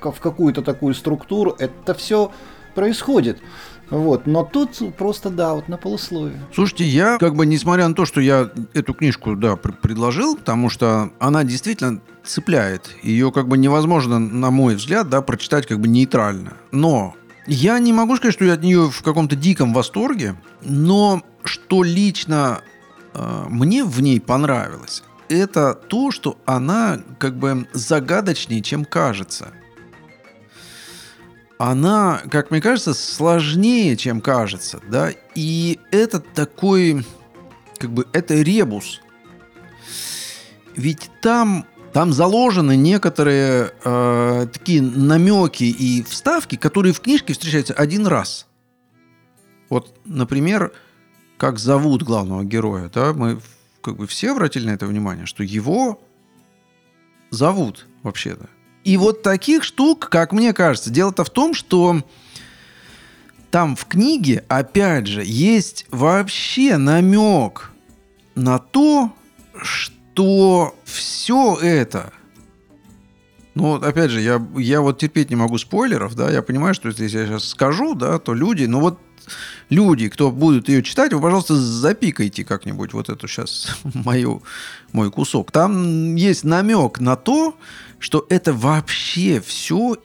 в 0.00 0.20
какую-то 0.20 0.62
такую 0.62 0.94
структуру. 0.94 1.56
Это 1.58 1.94
все 1.94 2.30
происходит. 2.76 3.38
Вот, 3.90 4.26
но 4.26 4.42
тут 4.42 4.80
просто, 4.96 5.30
да, 5.30 5.54
вот 5.54 5.68
на 5.68 5.76
полусловие. 5.76 6.40
Слушайте, 6.52 6.84
я, 6.84 7.18
как 7.18 7.34
бы, 7.34 7.46
несмотря 7.46 7.86
на 7.86 7.94
то, 7.94 8.04
что 8.04 8.20
я 8.20 8.50
эту 8.74 8.94
книжку, 8.94 9.36
да, 9.36 9.56
пр- 9.56 9.74
предложил, 9.80 10.36
потому 10.36 10.70
что 10.70 11.10
она 11.20 11.44
действительно 11.44 12.00
цепляет. 12.24 12.90
Ее, 13.02 13.30
как 13.30 13.46
бы, 13.46 13.56
невозможно, 13.56 14.18
на 14.18 14.50
мой 14.50 14.74
взгляд, 14.74 15.08
да, 15.08 15.22
прочитать, 15.22 15.66
как 15.66 15.78
бы, 15.78 15.86
нейтрально. 15.86 16.54
Но 16.72 17.14
я 17.46 17.78
не 17.78 17.92
могу 17.92 18.16
сказать, 18.16 18.34
что 18.34 18.44
я 18.44 18.54
от 18.54 18.62
нее 18.62 18.90
в 18.90 19.02
каком-то 19.02 19.36
диком 19.36 19.72
восторге, 19.72 20.34
но 20.62 21.22
что 21.44 21.84
лично 21.84 22.62
э, 23.14 23.44
мне 23.48 23.84
в 23.84 24.00
ней 24.02 24.20
понравилось, 24.20 25.04
это 25.28 25.74
то, 25.74 26.10
что 26.10 26.38
она, 26.44 26.98
как 27.18 27.36
бы, 27.36 27.68
загадочнее, 27.72 28.62
чем 28.62 28.84
кажется 28.84 29.52
она, 31.58 32.22
как 32.30 32.50
мне 32.50 32.60
кажется, 32.60 32.94
сложнее, 32.94 33.96
чем 33.96 34.20
кажется, 34.20 34.80
да, 34.88 35.12
и 35.34 35.78
это 35.90 36.20
такой, 36.20 37.04
как 37.78 37.90
бы, 37.90 38.06
это 38.12 38.34
ребус. 38.34 39.00
Ведь 40.74 41.10
там, 41.22 41.66
там 41.92 42.12
заложены 42.12 42.76
некоторые 42.76 43.72
э, 43.84 44.46
такие 44.52 44.82
намеки 44.82 45.64
и 45.64 46.02
вставки, 46.02 46.56
которые 46.56 46.92
в 46.92 47.00
книжке 47.00 47.32
встречаются 47.32 47.72
один 47.72 48.06
раз. 48.06 48.46
Вот, 49.70 49.98
например, 50.04 50.72
как 51.38 51.58
зовут 51.58 52.02
главного 52.02 52.44
героя, 52.44 52.90
да, 52.92 53.14
мы 53.14 53.40
как 53.80 53.96
бы 53.96 54.06
все 54.06 54.32
обратили 54.32 54.66
на 54.66 54.70
это 54.70 54.86
внимание, 54.86 55.26
что 55.26 55.42
его 55.42 56.02
зовут 57.30 57.86
вообще-то. 58.02 58.48
И 58.86 58.96
вот 58.98 59.22
таких 59.22 59.64
штук, 59.64 60.08
как 60.08 60.30
мне 60.30 60.52
кажется, 60.52 60.90
дело-то 60.90 61.24
в 61.24 61.30
том, 61.30 61.54
что 61.54 62.04
там 63.50 63.74
в 63.74 63.84
книге, 63.86 64.44
опять 64.46 65.08
же, 65.08 65.24
есть 65.24 65.86
вообще 65.90 66.76
намек 66.76 67.72
на 68.36 68.60
то, 68.60 69.12
что 69.60 70.76
все 70.84 71.58
это 71.60 72.12
ну, 73.56 73.70
вот, 73.70 73.84
опять 73.84 74.10
же, 74.10 74.20
я, 74.20 74.40
я 74.56 74.82
вот 74.82 74.98
терпеть 74.98 75.30
не 75.30 75.36
могу 75.36 75.58
спойлеров, 75.58 76.14
да, 76.14 76.30
я 76.30 76.42
понимаю, 76.42 76.74
что 76.74 76.88
если 76.88 77.04
я 77.04 77.26
сейчас 77.26 77.48
скажу, 77.48 77.94
да, 77.94 78.20
то 78.20 78.34
люди, 78.34 78.66
ну 78.66 78.80
вот 78.80 79.00
люди, 79.70 80.08
кто 80.08 80.30
будут 80.30 80.68
ее 80.68 80.82
читать, 80.82 81.12
вы, 81.12 81.20
пожалуйста, 81.20 81.56
запикайте 81.56 82.44
как-нибудь 82.44 82.92
вот 82.92 83.08
эту 83.08 83.28
сейчас 83.28 83.76
мою, 83.84 84.42
мой 84.92 85.10
кусок. 85.10 85.52
Там 85.52 86.14
есть 86.14 86.44
намек 86.44 87.00
на 87.00 87.16
то, 87.16 87.56
что 87.98 88.26
это 88.28 88.52
вообще 88.52 89.40
все 89.40 89.96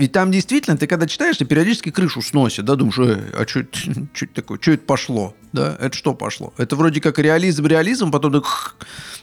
и 0.00 0.08
там 0.08 0.30
действительно, 0.32 0.78
ты 0.78 0.86
когда 0.86 1.06
читаешь, 1.06 1.36
ты 1.36 1.44
периодически 1.44 1.90
крышу 1.90 2.22
сносит, 2.22 2.64
да, 2.64 2.74
думаешь, 2.74 2.98
э, 2.98 3.22
а 3.34 3.46
что 3.46 3.60
это 4.24 4.34
такое, 4.34 4.58
что 4.58 4.72
это 4.72 4.82
пошло, 4.86 5.34
да, 5.52 5.76
это 5.78 5.94
что 5.94 6.14
пошло? 6.14 6.54
Это 6.56 6.74
вроде 6.74 7.02
как 7.02 7.18
реализм, 7.18 7.66
реализм, 7.66 8.10
потом 8.10 8.32
так, 8.32 8.76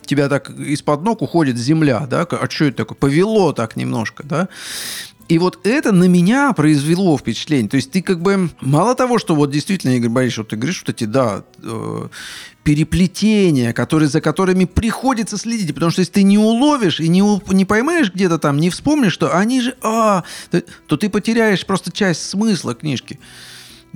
тебя 0.06 0.30
так 0.30 0.52
из-под 0.52 1.02
ног 1.02 1.24
уходит 1.24 1.58
земля, 1.58 2.06
да, 2.08 2.28
а 2.30 2.48
что 2.48 2.66
это 2.66 2.78
такое? 2.78 2.96
Повело 2.96 3.54
так 3.54 3.76
немножко, 3.76 4.22
да. 4.24 4.50
И 5.28 5.40
вот 5.40 5.60
это 5.66 5.92
на 5.92 6.06
меня 6.06 6.54
произвело 6.54 7.18
впечатление. 7.18 7.70
То 7.70 7.76
есть 7.76 7.92
ты 7.92 8.02
как 8.02 8.22
бы 8.22 8.50
мало 8.62 8.96
того, 8.96 9.20
что 9.20 9.36
вот 9.36 9.52
действительно, 9.52 9.92
Игорь 9.98 10.10
Борисович, 10.10 10.38
вот 10.38 10.48
ты 10.50 10.56
говоришь, 10.56 10.84
вот 10.86 10.96
эти, 10.96 11.04
да, 11.04 11.44
э, 11.62 12.08
переплетения, 12.64 13.74
которые, 13.74 14.08
за 14.08 14.22
которыми 14.22 14.66
приходится 14.66 15.38
следить. 15.38 15.74
Потому 15.74 15.92
что 15.92 16.00
если 16.00 16.14
ты 16.14 16.24
не 16.24 16.38
уловишь 16.38 17.02
и 17.02 17.10
не, 17.10 17.22
не 17.54 17.66
поймаешь 17.66 18.14
где-то 18.14 18.40
там, 18.40 18.58
не 18.58 18.70
вспомнишь, 18.70 19.14
что 19.14 19.36
они 19.38 19.62
же... 19.62 19.76
А, 19.82 20.24
то, 20.50 20.64
то 20.88 20.96
ты 20.96 21.10
потеряешь 21.10 21.66
просто 21.66 21.92
часть 21.92 22.24
смысла 22.30 22.74
книжки. 22.74 23.20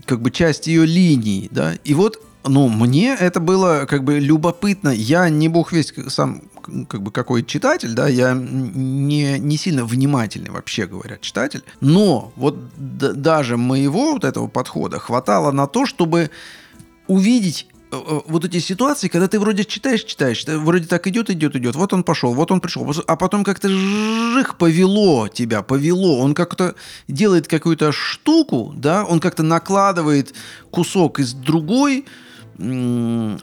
Как 0.06 0.22
бы 0.22 0.32
часть 0.32 0.68
ее 0.68 0.86
линий, 0.86 1.48
да. 1.52 1.76
И 1.86 1.94
вот 1.94 2.22
ну, 2.44 2.70
мне 2.70 3.16
это 3.16 3.40
было 3.40 3.86
как 3.88 4.04
бы 4.04 4.20
любопытно. 4.20 4.90
Я 4.90 5.30
не 5.30 5.48
бог 5.48 5.72
весь 5.72 5.94
сам 6.08 6.42
как 6.62 7.02
бы 7.02 7.12
какой 7.12 7.44
читатель, 7.44 7.94
да, 7.94 8.08
я 8.08 8.34
не, 8.34 9.40
не 9.40 9.58
сильно 9.58 9.86
внимательный, 9.86 10.50
вообще 10.50 10.86
говоря, 10.86 11.18
читатель. 11.20 11.64
Но 11.80 12.32
вот 12.36 12.58
даже 12.78 13.58
моего 13.58 14.14
вот 14.14 14.24
этого 14.24 14.48
подхода 14.48 15.00
хватало 15.00 15.52
на 15.52 15.68
то, 15.68 15.86
чтобы 15.86 16.32
увидеть 17.08 17.68
э, 17.92 17.96
э, 17.96 18.20
вот 18.28 18.46
эти 18.46 18.60
ситуации, 18.60 19.08
когда 19.08 19.28
ты 19.28 19.40
вроде 19.40 19.66
читаешь, 19.66 20.04
читаешь, 20.04 20.46
вроде 20.48 20.88
так 20.88 21.08
идет, 21.08 21.30
идет, 21.30 21.56
идет, 21.56 21.76
вот 21.76 21.94
он 21.94 22.04
пошел, 22.04 22.34
вот 22.34 22.52
он 22.52 22.62
пришел, 22.62 22.90
а 23.08 23.16
потом 23.16 23.44
как-то 23.44 23.68
жих 23.70 24.58
повело 24.58 25.28
тебя, 25.28 25.62
повело, 25.62 26.20
он 26.20 26.34
как-то 26.34 26.76
делает 27.08 27.48
какую-то 27.48 27.92
штуку, 27.92 28.74
да, 28.76 29.04
он 29.04 29.20
как-то 29.20 29.44
накладывает 29.44 30.34
кусок 30.70 31.20
из 31.20 31.34
другой, 31.34 32.06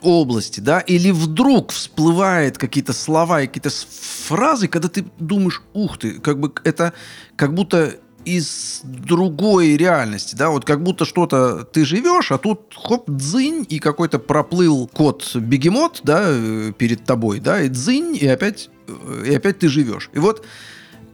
области, 0.03 0.61
да, 0.61 0.81
или 0.81 1.11
вдруг 1.11 1.73
всплывает 1.73 2.59
какие-то 2.59 2.93
слова 2.93 3.43
и 3.43 3.47
какие-то 3.47 3.71
фразы, 3.71 4.69
когда 4.69 4.89
ты 4.89 5.05
думаешь, 5.19 5.63
ух 5.73 5.99
ты, 5.99 6.21
как 6.21 6.39
бы 6.39 6.53
это 6.65 6.93
как 7.37 7.55
будто 7.55 7.95
из 8.25 8.81
другой 8.83 9.77
реальности, 9.77 10.35
да, 10.35 10.51
вот 10.51 10.65
как 10.65 10.83
будто 10.83 11.05
что-то 11.05 11.65
ты 11.65 11.85
живешь, 11.85 12.31
а 12.31 12.39
тут 12.39 12.75
хоп, 12.77 13.09
дзынь, 13.09 13.65
и 13.69 13.79
какой-то 13.79 14.19
проплыл 14.19 14.87
кот-бегемот, 14.87 16.01
да, 16.03 16.25
э, 16.27 16.73
перед 16.77 17.05
тобой, 17.05 17.41
да, 17.41 17.63
и 17.63 17.69
дзынь, 17.69 18.17
и 18.21 18.27
опять, 18.27 18.69
э, 18.87 19.25
и 19.29 19.35
опять 19.35 19.61
ты 19.61 19.69
живешь. 19.69 20.11
И 20.13 20.19
вот 20.19 20.45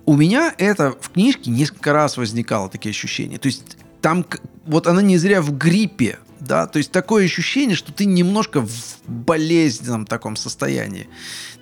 у 0.06 0.16
меня 0.16 0.54
это 0.58 0.94
в 1.00 1.10
книжке 1.10 1.50
несколько 1.50 1.92
раз 1.92 2.16
возникало 2.16 2.68
такие 2.68 2.90
ощущения. 2.90 3.38
То 3.38 3.46
есть 3.46 3.76
там 4.00 4.26
вот 4.66 4.86
она 4.86 5.00
не 5.00 5.16
зря 5.16 5.40
в 5.40 5.56
гриппе, 5.56 6.18
да, 6.46 6.66
то 6.66 6.78
есть 6.78 6.92
такое 6.92 7.24
ощущение, 7.24 7.76
что 7.76 7.92
ты 7.92 8.04
немножко 8.04 8.60
в 8.60 8.98
болезненном 9.06 10.06
таком 10.06 10.36
состоянии, 10.36 11.08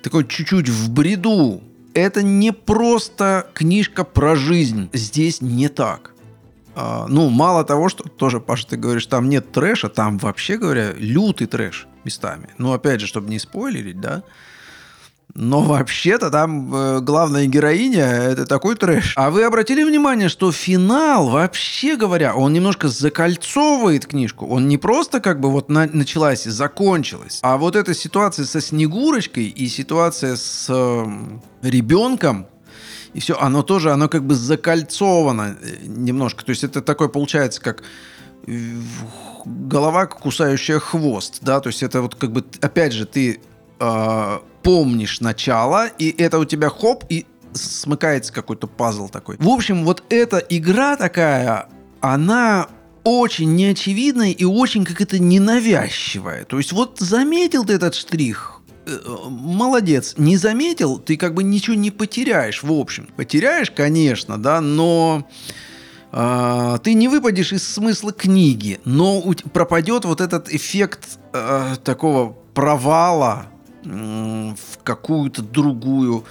такой 0.01 0.27
чуть-чуть 0.27 0.69
в 0.69 0.91
бреду. 0.91 1.63
Это 1.93 2.23
не 2.23 2.51
просто 2.51 3.47
книжка 3.53 4.03
про 4.03 4.35
жизнь, 4.35 4.89
здесь 4.93 5.41
не 5.41 5.69
так. 5.69 6.13
А, 6.75 7.05
ну, 7.07 7.29
мало 7.29 7.63
того, 7.63 7.87
что 7.89 8.03
тоже, 8.03 8.39
Паша, 8.39 8.67
ты 8.67 8.77
говоришь, 8.77 9.05
там 9.05 9.29
нет 9.29 9.51
трэша, 9.51 9.89
там 9.89 10.17
вообще 10.17 10.57
говоря, 10.57 10.93
лютый 10.93 11.45
трэш 11.45 11.87
местами. 12.03 12.49
Ну, 12.57 12.73
опять 12.73 12.99
же, 12.99 13.07
чтобы 13.07 13.29
не 13.29 13.37
спойлерить, 13.39 14.01
да, 14.01 14.23
Но 15.35 15.61
вообще-то 15.61 16.29
там 16.29 16.73
э, 16.75 16.99
главная 16.99 17.47
героиня 17.47 18.05
это 18.05 18.45
такой 18.45 18.75
трэш. 18.75 19.13
А 19.15 19.31
вы 19.31 19.43
обратили 19.43 19.83
внимание, 19.83 20.29
что 20.29 20.51
финал, 20.51 21.29
вообще 21.29 21.95
говоря, 21.95 22.35
он 22.35 22.53
немножко 22.53 22.87
закольцовывает 22.87 24.05
книжку. 24.05 24.45
Он 24.45 24.67
не 24.67 24.77
просто 24.77 25.21
как 25.21 25.39
бы 25.39 25.49
вот 25.49 25.69
на, 25.69 25.87
началась 25.87 26.45
и 26.45 26.51
закончилась, 26.51 27.39
а 27.41 27.57
вот 27.57 27.75
эта 27.75 27.95
ситуация 27.95 28.45
со 28.45 28.61
Снегурочкой 28.61 29.45
и 29.45 29.67
ситуация 29.67 30.35
с 30.35 30.67
э, 30.69 31.05
ребенком, 31.63 32.45
и 33.15 33.19
все, 33.19 33.35
оно 33.39 33.63
тоже, 33.63 33.91
оно 33.91 34.09
как 34.09 34.25
бы 34.25 34.35
закольцовано 34.35 35.57
э, 35.59 35.77
немножко. 35.87 36.45
То 36.45 36.51
есть 36.51 36.63
это 36.63 36.83
такое 36.83 37.07
получается, 37.07 37.59
как 37.59 37.81
голова, 39.45 40.05
кусающая 40.05 40.77
хвост, 40.77 41.39
да, 41.41 41.59
то 41.59 41.67
есть 41.67 41.81
это 41.81 42.01
вот 42.03 42.13
как 42.15 42.31
бы, 42.31 42.45
опять 42.61 42.93
же, 42.93 43.05
ты 43.05 43.39
э, 43.79 44.39
помнишь 44.63 45.19
начало, 45.21 45.87
и 45.87 46.09
это 46.17 46.39
у 46.39 46.45
тебя 46.45 46.69
хоп, 46.69 47.03
и 47.09 47.25
смыкается 47.53 48.33
какой-то 48.33 48.67
пазл 48.67 49.09
такой. 49.09 49.37
В 49.37 49.49
общем, 49.49 49.85
вот 49.85 50.03
эта 50.09 50.37
игра 50.37 50.95
такая, 50.95 51.67
она 52.01 52.67
очень 53.03 53.55
неочевидная 53.55 54.31
и 54.31 54.45
очень 54.45 54.85
как 54.85 55.01
это 55.01 55.19
ненавязчивая. 55.19 56.45
То 56.45 56.57
есть 56.57 56.71
вот 56.71 56.99
заметил 56.99 57.65
ты 57.65 57.73
этот 57.73 57.95
штрих, 57.95 58.61
э, 58.85 58.97
молодец. 59.27 60.15
Не 60.17 60.37
заметил, 60.37 60.99
ты 60.99 61.17
как 61.17 61.33
бы 61.33 61.43
ничего 61.43 61.75
не 61.75 61.91
потеряешь, 61.91 62.63
в 62.63 62.71
общем. 62.71 63.09
Потеряешь, 63.15 63.71
конечно, 63.71 64.37
да, 64.37 64.61
но 64.61 65.27
э, 66.11 66.77
ты 66.81 66.93
не 66.93 67.09
выпадешь 67.09 67.51
из 67.51 67.67
смысла 67.67 68.13
книги, 68.13 68.79
но 68.85 69.19
у, 69.19 69.33
пропадет 69.33 70.05
вот 70.05 70.21
этот 70.21 70.49
эффект 70.49 71.19
э, 71.33 71.75
такого 71.83 72.37
провала 72.53 73.47
в 73.85 74.83
какую-то 74.83 75.41
другую 75.41 76.25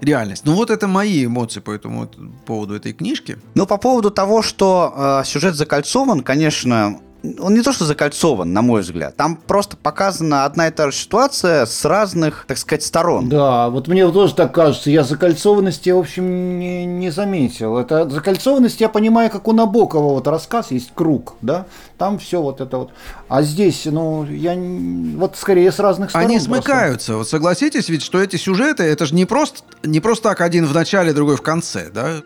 реальность. 0.00 0.42
Ну 0.44 0.54
вот 0.54 0.70
это 0.70 0.86
мои 0.86 1.26
эмоции 1.26 1.60
по 1.60 1.70
этому 1.70 2.08
поводу 2.46 2.74
этой 2.74 2.92
книжки. 2.92 3.38
Ну 3.54 3.66
по 3.66 3.78
поводу 3.78 4.10
того, 4.10 4.42
что 4.42 5.20
э, 5.22 5.24
сюжет 5.24 5.54
закольцован, 5.54 6.22
конечно, 6.22 7.00
он 7.38 7.54
не 7.54 7.62
то 7.62 7.72
что 7.72 7.84
закольцован, 7.84 8.52
на 8.52 8.62
мой 8.62 8.82
взгляд. 8.82 9.16
Там 9.16 9.36
просто 9.36 9.76
показана 9.76 10.44
одна 10.44 10.68
и 10.68 10.70
та 10.70 10.90
же 10.90 10.96
ситуация 10.96 11.66
с 11.66 11.84
разных, 11.84 12.44
так 12.46 12.58
сказать, 12.58 12.82
сторон. 12.82 13.28
Да, 13.28 13.68
вот 13.70 13.88
мне 13.88 14.10
тоже 14.10 14.34
так 14.34 14.52
кажется. 14.52 14.90
Я 14.90 15.04
закольцованности, 15.04 15.90
в 15.90 15.98
общем, 15.98 16.58
не, 16.58 16.84
не 16.84 17.10
заметил. 17.10 17.78
Это 17.78 18.08
закольцованность, 18.08 18.80
я 18.80 18.88
понимаю, 18.88 19.30
как 19.30 19.48
у 19.48 19.52
Набокова 19.52 20.14
вот 20.14 20.26
рассказ 20.26 20.70
есть 20.70 20.90
круг, 20.94 21.34
да? 21.42 21.66
Там 21.98 22.18
все 22.18 22.42
вот 22.42 22.60
это 22.60 22.78
вот. 22.78 22.90
А 23.28 23.42
здесь, 23.42 23.86
ну, 23.86 24.24
я 24.24 24.54
вот 25.16 25.36
скорее 25.36 25.72
с 25.72 25.78
разных 25.78 26.10
сторон. 26.10 26.28
Они 26.28 26.38
смыкаются. 26.38 27.12
Просто. 27.12 27.16
Вот 27.16 27.28
согласитесь 27.28 27.88
ведь, 27.88 28.02
что 28.02 28.20
эти 28.20 28.36
сюжеты, 28.36 28.84
это 28.84 29.06
же 29.06 29.14
не 29.14 29.24
просто, 29.24 29.60
не 29.82 30.00
просто 30.00 30.30
так 30.30 30.40
один 30.40 30.66
в 30.66 30.74
начале, 30.74 31.12
другой 31.12 31.36
в 31.36 31.42
конце, 31.42 31.90
да? 31.92 32.22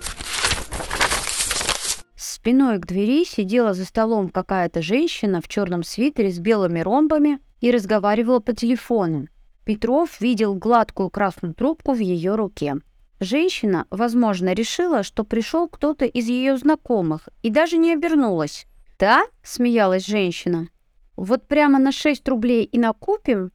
Спиной 2.40 2.78
к 2.78 2.86
двери 2.86 3.26
сидела 3.26 3.74
за 3.74 3.84
столом 3.84 4.30
какая-то 4.30 4.80
женщина 4.80 5.42
в 5.42 5.48
черном 5.48 5.82
свитере 5.82 6.30
с 6.30 6.38
белыми 6.38 6.80
ромбами 6.80 7.38
и 7.60 7.70
разговаривала 7.70 8.38
по 8.40 8.54
телефону. 8.54 9.26
Петров 9.66 10.18
видел 10.22 10.54
гладкую 10.54 11.10
красную 11.10 11.52
трубку 11.52 11.92
в 11.92 11.98
ее 11.98 12.36
руке. 12.36 12.76
Женщина, 13.20 13.84
возможно, 13.90 14.54
решила, 14.54 15.02
что 15.02 15.22
пришел 15.22 15.68
кто-то 15.68 16.06
из 16.06 16.28
ее 16.28 16.56
знакомых 16.56 17.28
и 17.42 17.50
даже 17.50 17.76
не 17.76 17.92
обернулась. 17.92 18.64
«Да?»– 18.98 19.26
смеялась 19.42 20.06
женщина. 20.06 20.68
«Вот 21.16 21.46
прямо 21.46 21.78
на 21.78 21.92
6 21.92 22.26
рублей 22.26 22.64
и 22.64 22.78
накупим? 22.78 23.52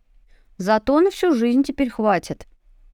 Зато 0.59 1.01
на 1.01 1.09
всю 1.09 1.33
жизнь 1.33 1.63
теперь 1.63 1.89
хватит». 1.89 2.45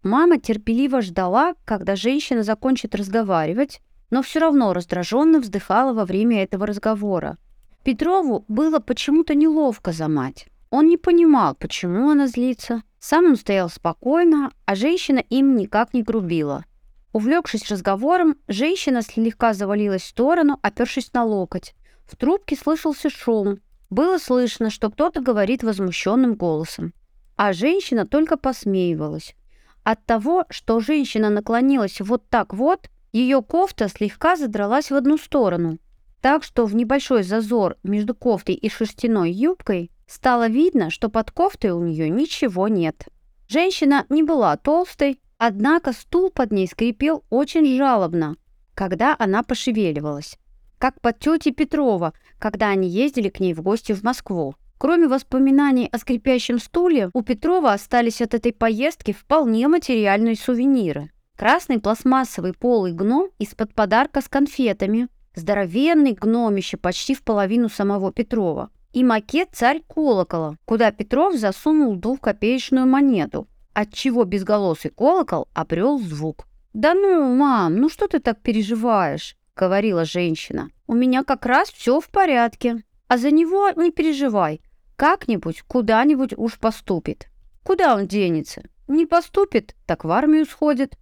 Мама 0.03 0.39
терпеливо 0.39 1.01
ждала, 1.01 1.53
когда 1.65 1.97
женщина 1.97 2.43
закончит 2.43 2.95
разговаривать, 2.95 3.81
но 4.11 4.21
все 4.21 4.39
равно 4.39 4.73
раздраженно 4.73 5.39
вздыхала 5.39 5.93
во 5.93 6.05
время 6.05 6.43
этого 6.43 6.67
разговора. 6.67 7.37
Петрову 7.83 8.45
было 8.47 8.79
почему-то 8.79 9.33
неловко 9.33 9.91
за 9.91 10.07
мать. 10.07 10.47
Он 10.69 10.87
не 10.87 10.97
понимал, 10.97 11.55
почему 11.55 12.11
она 12.11 12.27
злится. 12.27 12.83
Сам 12.99 13.25
он 13.25 13.35
стоял 13.35 13.69
спокойно, 13.69 14.51
а 14.65 14.75
женщина 14.75 15.17
им 15.17 15.55
никак 15.55 15.93
не 15.93 16.03
грубила. 16.03 16.65
Увлекшись 17.13 17.69
разговором, 17.69 18.35
женщина 18.47 19.01
слегка 19.01 19.53
завалилась 19.53 20.03
в 20.03 20.07
сторону, 20.07 20.59
опершись 20.61 21.11
на 21.13 21.23
локоть. 21.25 21.73
В 22.05 22.15
трубке 22.15 22.55
слышался 22.55 23.09
шум. 23.09 23.59
Было 23.89 24.17
слышно, 24.17 24.69
что 24.69 24.89
кто-то 24.89 25.21
говорит 25.21 25.63
возмущенным 25.63 26.35
голосом. 26.35 26.93
А 27.35 27.51
женщина 27.53 28.05
только 28.05 28.37
посмеивалась. 28.37 29.35
От 29.83 30.05
того, 30.05 30.45
что 30.49 30.79
женщина 30.79 31.29
наклонилась 31.29 31.99
вот 31.99 32.29
так 32.29 32.53
вот, 32.53 32.89
ее 33.13 33.41
кофта 33.41 33.89
слегка 33.89 34.35
задралась 34.35 34.91
в 34.91 34.95
одну 34.95 35.17
сторону, 35.17 35.79
так 36.21 36.43
что 36.43 36.65
в 36.65 36.75
небольшой 36.75 37.23
зазор 37.23 37.77
между 37.83 38.15
кофтой 38.15 38.55
и 38.55 38.69
шерстяной 38.69 39.31
юбкой 39.31 39.91
стало 40.07 40.47
видно, 40.47 40.89
что 40.89 41.09
под 41.09 41.31
кофтой 41.31 41.71
у 41.71 41.83
нее 41.83 42.09
ничего 42.09 42.67
нет. 42.67 43.07
Женщина 43.47 44.05
не 44.09 44.23
была 44.23 44.55
толстой, 44.55 45.19
однако 45.37 45.91
стул 45.91 46.29
под 46.29 46.51
ней 46.51 46.67
скрипел 46.67 47.23
очень 47.29 47.75
жалобно, 47.75 48.37
когда 48.75 49.15
она 49.19 49.43
пошевеливалась. 49.43 50.37
Как 50.77 50.99
под 51.01 51.19
тетей 51.19 51.51
Петрова, 51.51 52.13
когда 52.39 52.69
они 52.69 52.87
ездили 52.87 53.29
к 53.29 53.39
ней 53.39 53.53
в 53.53 53.61
гости 53.61 53.91
в 53.91 54.03
Москву. 54.03 54.55
Кроме 54.77 55.07
воспоминаний 55.07 55.87
о 55.91 55.99
скрипящем 55.99 56.59
стуле, 56.59 57.11
у 57.13 57.21
Петрова 57.21 57.73
остались 57.73 58.21
от 58.21 58.33
этой 58.33 58.51
поездки 58.51 59.13
вполне 59.13 59.67
материальные 59.67 60.35
сувениры. 60.35 61.11
Красный 61.41 61.79
пластмассовый 61.79 62.53
полый 62.53 62.93
гном 62.93 63.31
из-под 63.39 63.73
подарка 63.73 64.21
с 64.21 64.27
конфетами, 64.29 65.07
здоровенный 65.33 66.13
гномище 66.13 66.77
почти 66.77 67.15
в 67.15 67.23
половину 67.23 67.67
самого 67.67 68.13
Петрова 68.13 68.69
и 68.93 69.03
макет 69.03 69.49
«Царь 69.51 69.81
колокола», 69.87 70.57
куда 70.65 70.91
Петров 70.91 71.33
засунул 71.33 71.95
двухкопеечную 71.95 72.85
монету, 72.85 73.47
отчего 73.73 74.23
безголосый 74.23 74.91
колокол 74.91 75.47
обрел 75.55 75.97
звук. 75.97 76.45
«Да 76.73 76.93
ну, 76.93 77.35
мам, 77.35 77.75
ну 77.77 77.89
что 77.89 78.07
ты 78.07 78.19
так 78.19 78.39
переживаешь?»— 78.41 79.35
говорила 79.55 80.05
женщина. 80.05 80.69
«У 80.85 80.93
меня 80.93 81.23
как 81.23 81.47
раз 81.47 81.71
все 81.71 81.99
в 81.99 82.09
порядке. 82.09 82.83
А 83.07 83.17
за 83.17 83.31
него 83.31 83.67
не 83.71 83.89
переживай. 83.89 84.61
Как-нибудь, 84.95 85.63
куда-нибудь 85.63 86.35
уж 86.37 86.59
поступит. 86.59 87.29
Куда 87.63 87.95
он 87.95 88.05
денется? 88.05 88.61
Не 88.87 89.07
поступит, 89.07 89.75
так 89.87 90.03
в 90.03 90.11
армию 90.11 90.45
сходит. 90.45 90.97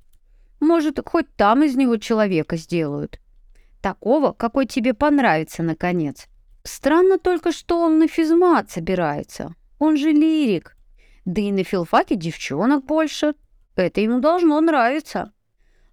Может, 0.60 1.00
хоть 1.06 1.34
там 1.36 1.64
из 1.64 1.76
него 1.76 1.98
человека 1.98 2.58
сделают. 2.58 3.20
Такого, 3.82 4.34
какой 4.34 4.66
тебе 4.66 4.94
понравится, 4.94 5.64
наконец. 5.64 6.28
Странно 6.64 7.18
только, 7.18 7.52
что 7.52 7.80
он 7.80 7.98
на 8.00 8.08
физмат 8.08 8.70
собирается. 8.70 9.56
Он 9.80 9.96
же 9.96 10.12
лирик. 10.12 10.76
Да 11.24 11.42
и 11.42 11.52
на 11.52 11.64
филфаке 11.64 12.16
девчонок 12.16 12.86
больше. 12.86 13.36
Это 13.76 14.02
ему 14.02 14.20
должно 14.20 14.60
нравиться. 14.60 15.32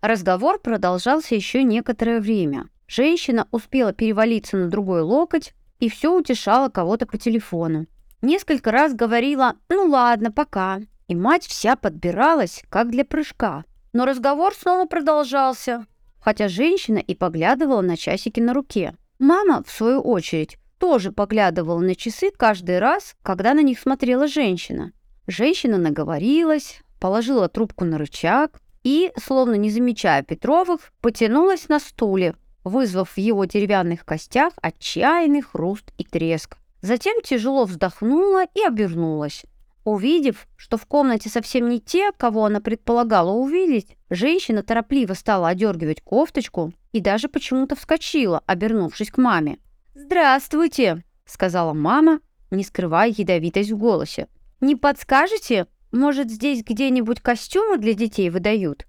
Разговор 0.00 0.58
продолжался 0.58 1.36
еще 1.36 1.62
некоторое 1.62 2.20
время. 2.20 2.68
Женщина 2.88 3.46
успела 3.52 3.92
перевалиться 3.92 4.56
на 4.56 4.68
другой 4.68 5.02
локоть 5.02 5.54
и 5.78 5.88
все 5.88 6.12
утешала 6.12 6.68
кого-то 6.68 7.06
по 7.06 7.18
телефону. 7.18 7.86
Несколько 8.22 8.72
раз 8.72 8.94
говорила 8.94 9.54
«ну 9.68 9.86
ладно, 9.86 10.32
пока». 10.32 10.80
И 11.06 11.14
мать 11.14 11.46
вся 11.46 11.76
подбиралась, 11.76 12.64
как 12.68 12.90
для 12.90 13.04
прыжка– 13.04 13.64
но 13.96 14.04
разговор 14.04 14.52
снова 14.54 14.84
продолжался, 14.84 15.86
хотя 16.20 16.48
женщина 16.48 16.98
и 16.98 17.14
поглядывала 17.14 17.80
на 17.80 17.96
часики 17.96 18.40
на 18.40 18.52
руке. 18.52 18.94
Мама, 19.18 19.64
в 19.66 19.70
свою 19.70 20.02
очередь, 20.02 20.58
тоже 20.76 21.12
поглядывала 21.12 21.80
на 21.80 21.94
часы 21.94 22.30
каждый 22.30 22.78
раз, 22.78 23.16
когда 23.22 23.54
на 23.54 23.62
них 23.62 23.80
смотрела 23.80 24.28
женщина. 24.28 24.92
Женщина 25.26 25.78
наговорилась, 25.78 26.82
положила 27.00 27.48
трубку 27.48 27.86
на 27.86 27.96
рычаг 27.96 28.60
и, 28.84 29.12
словно 29.16 29.54
не 29.54 29.70
замечая 29.70 30.22
Петровых, 30.22 30.92
потянулась 31.00 31.70
на 31.70 31.80
стуле, 31.80 32.34
вызвав 32.64 33.12
в 33.12 33.18
его 33.18 33.46
деревянных 33.46 34.04
костях 34.04 34.52
отчаянный 34.60 35.40
хруст 35.40 35.90
и 35.96 36.04
треск. 36.04 36.58
Затем 36.82 37.22
тяжело 37.22 37.64
вздохнула 37.64 38.44
и 38.54 38.60
обернулась. 38.60 39.46
Увидев, 39.86 40.48
что 40.56 40.78
в 40.78 40.86
комнате 40.86 41.28
совсем 41.28 41.68
не 41.68 41.78
те, 41.78 42.10
кого 42.10 42.46
она 42.46 42.60
предполагала 42.60 43.30
увидеть, 43.30 43.96
женщина 44.10 44.64
торопливо 44.64 45.14
стала 45.14 45.46
одергивать 45.46 46.00
кофточку 46.02 46.72
и 46.90 46.98
даже 46.98 47.28
почему-то 47.28 47.76
вскочила, 47.76 48.42
обернувшись 48.46 49.12
к 49.12 49.18
маме. 49.18 49.58
«Здравствуйте!»— 49.94 51.04
сказала 51.24 51.72
мама, 51.72 52.18
не 52.50 52.64
скрывая 52.64 53.14
ядовитость 53.16 53.70
в 53.70 53.78
голосе. 53.78 54.26
«Не 54.60 54.74
подскажете? 54.74 55.68
Может, 55.92 56.32
здесь 56.32 56.64
где-нибудь 56.64 57.20
костюмы 57.20 57.78
для 57.78 57.94
детей 57.94 58.28
выдают?» 58.28 58.88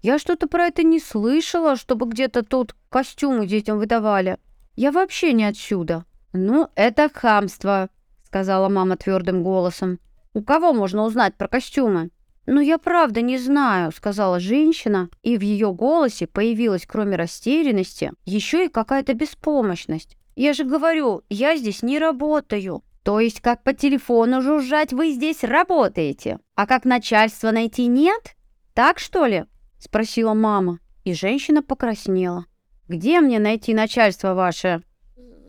«Я 0.00 0.18
что-то 0.18 0.48
про 0.48 0.68
это 0.68 0.82
не 0.82 0.98
слышала, 0.98 1.76
чтобы 1.76 2.06
где-то 2.06 2.42
тут 2.42 2.74
костюмы 2.88 3.46
детям 3.46 3.78
выдавали. 3.78 4.38
Я 4.76 4.92
вообще 4.92 5.34
не 5.34 5.44
отсюда». 5.44 6.06
«Ну, 6.32 6.68
это 6.74 7.10
хамство»,— 7.12 7.90
сказала 8.24 8.70
мама 8.70 8.96
твердым 8.96 9.42
голосом. 9.42 9.98
У 10.38 10.40
кого 10.40 10.72
можно 10.72 11.02
узнать 11.02 11.34
про 11.34 11.48
костюмы? 11.48 12.10
«Ну, 12.46 12.60
я 12.60 12.78
правда 12.78 13.22
не 13.22 13.38
знаю»,— 13.38 13.90
сказала 13.96 14.38
женщина, 14.38 15.10
и 15.24 15.36
в 15.36 15.40
ее 15.40 15.72
голосе 15.72 16.28
появилась, 16.28 16.86
кроме 16.86 17.16
растерянности, 17.16 18.12
еще 18.24 18.66
и 18.66 18.68
какая-то 18.68 19.14
беспомощность. 19.14 20.16
«Я 20.36 20.52
же 20.52 20.62
говорю, 20.62 21.22
я 21.28 21.56
здесь 21.56 21.82
не 21.82 21.98
работаю». 21.98 22.84
«То 23.02 23.18
есть 23.18 23.40
как 23.40 23.64
по 23.64 23.72
телефону 23.72 24.40
жужжать 24.40 24.92
вы 24.92 25.10
здесь 25.10 25.42
работаете? 25.42 26.38
А 26.54 26.68
как 26.68 26.84
начальство 26.84 27.50
найти 27.50 27.88
нет? 27.88 28.36
Так 28.74 29.00
что 29.00 29.26
ли?»— 29.26 29.44
спросила 29.80 30.34
мама, 30.34 30.78
и 31.02 31.14
женщина 31.14 31.64
покраснела. 31.64 32.46
«Где 32.86 33.20
мне 33.20 33.40
найти 33.40 33.74
начальство 33.74 34.34
ваше?» 34.34 34.84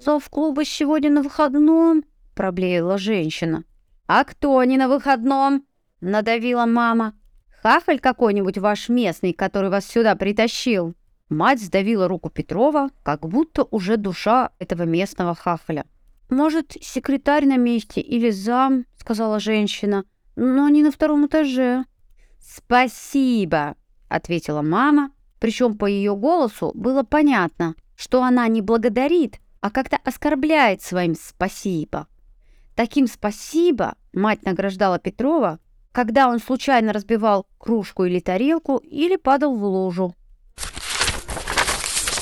«Зов 0.02 0.28
клуба 0.32 0.65
сегодня 0.65 1.12
на 1.12 1.21
выходном»,— 1.21 2.04
проблеяла 2.34 2.97
женщина. 2.97 3.65
«А 4.12 4.24
кто 4.24 4.63
не 4.63 4.78
на 4.78 4.88
выходном?»— 4.88 5.67
надавила 6.02 6.65
мама. 6.65 7.13
«Хахаль 7.62 8.00
какой-нибудь 8.00 8.58
ваш 8.58 8.89
местный, 8.89 9.34
который 9.34 9.69
вас 9.69 9.86
сюда 9.86 10.15
притащил?» 10.15 10.95
Мать 11.30 11.62
сдавила 11.62 12.08
руку 12.08 12.32
Петрова, 12.32 12.89
как 13.04 13.28
будто 13.28 13.67
уже 13.69 13.98
душа 13.98 14.50
этого 14.58 14.82
местного 14.82 15.36
хахаля. 15.36 15.86
«Может, 16.32 16.76
секретарь 16.82 17.45
на 17.45 17.58
месте 17.58 18.02
или 18.02 18.32
зам»,— 18.32 18.86
сказала 18.98 19.39
женщина,— 19.39 20.06
«но 20.36 20.69
не 20.69 20.82
на 20.82 20.91
втором 20.91 21.28
этаже». 21.28 21.86
«Спасибо»,— 22.39 23.76
ответила 24.10 24.63
мама, 24.63 25.12
причем 25.39 25.78
по 25.78 25.86
ее 25.86 26.15
голосу 26.15 26.72
было 26.74 27.04
понятно, 27.04 27.76
что 27.95 28.24
она 28.24 28.48
не 28.48 28.62
благодарит, 28.63 29.39
а 29.62 29.69
как-то 29.69 29.98
оскорбляет 30.04 30.82
своим 30.82 31.13
«спасибо». 31.13 32.08
Таким 32.80 33.08
«спасибо» 33.08 33.96
мать 34.13 34.46
награждала 34.46 35.00
Петрова, 35.00 35.60
когда 35.92 36.30
он 36.30 36.39
случайно 36.39 36.94
разбивал 36.94 37.46
кружку 37.58 38.06
или 38.06 38.22
тарелку 38.22 38.78
или 38.78 39.18
падал 39.18 39.58
в 39.58 39.65
лужу. 39.65 40.15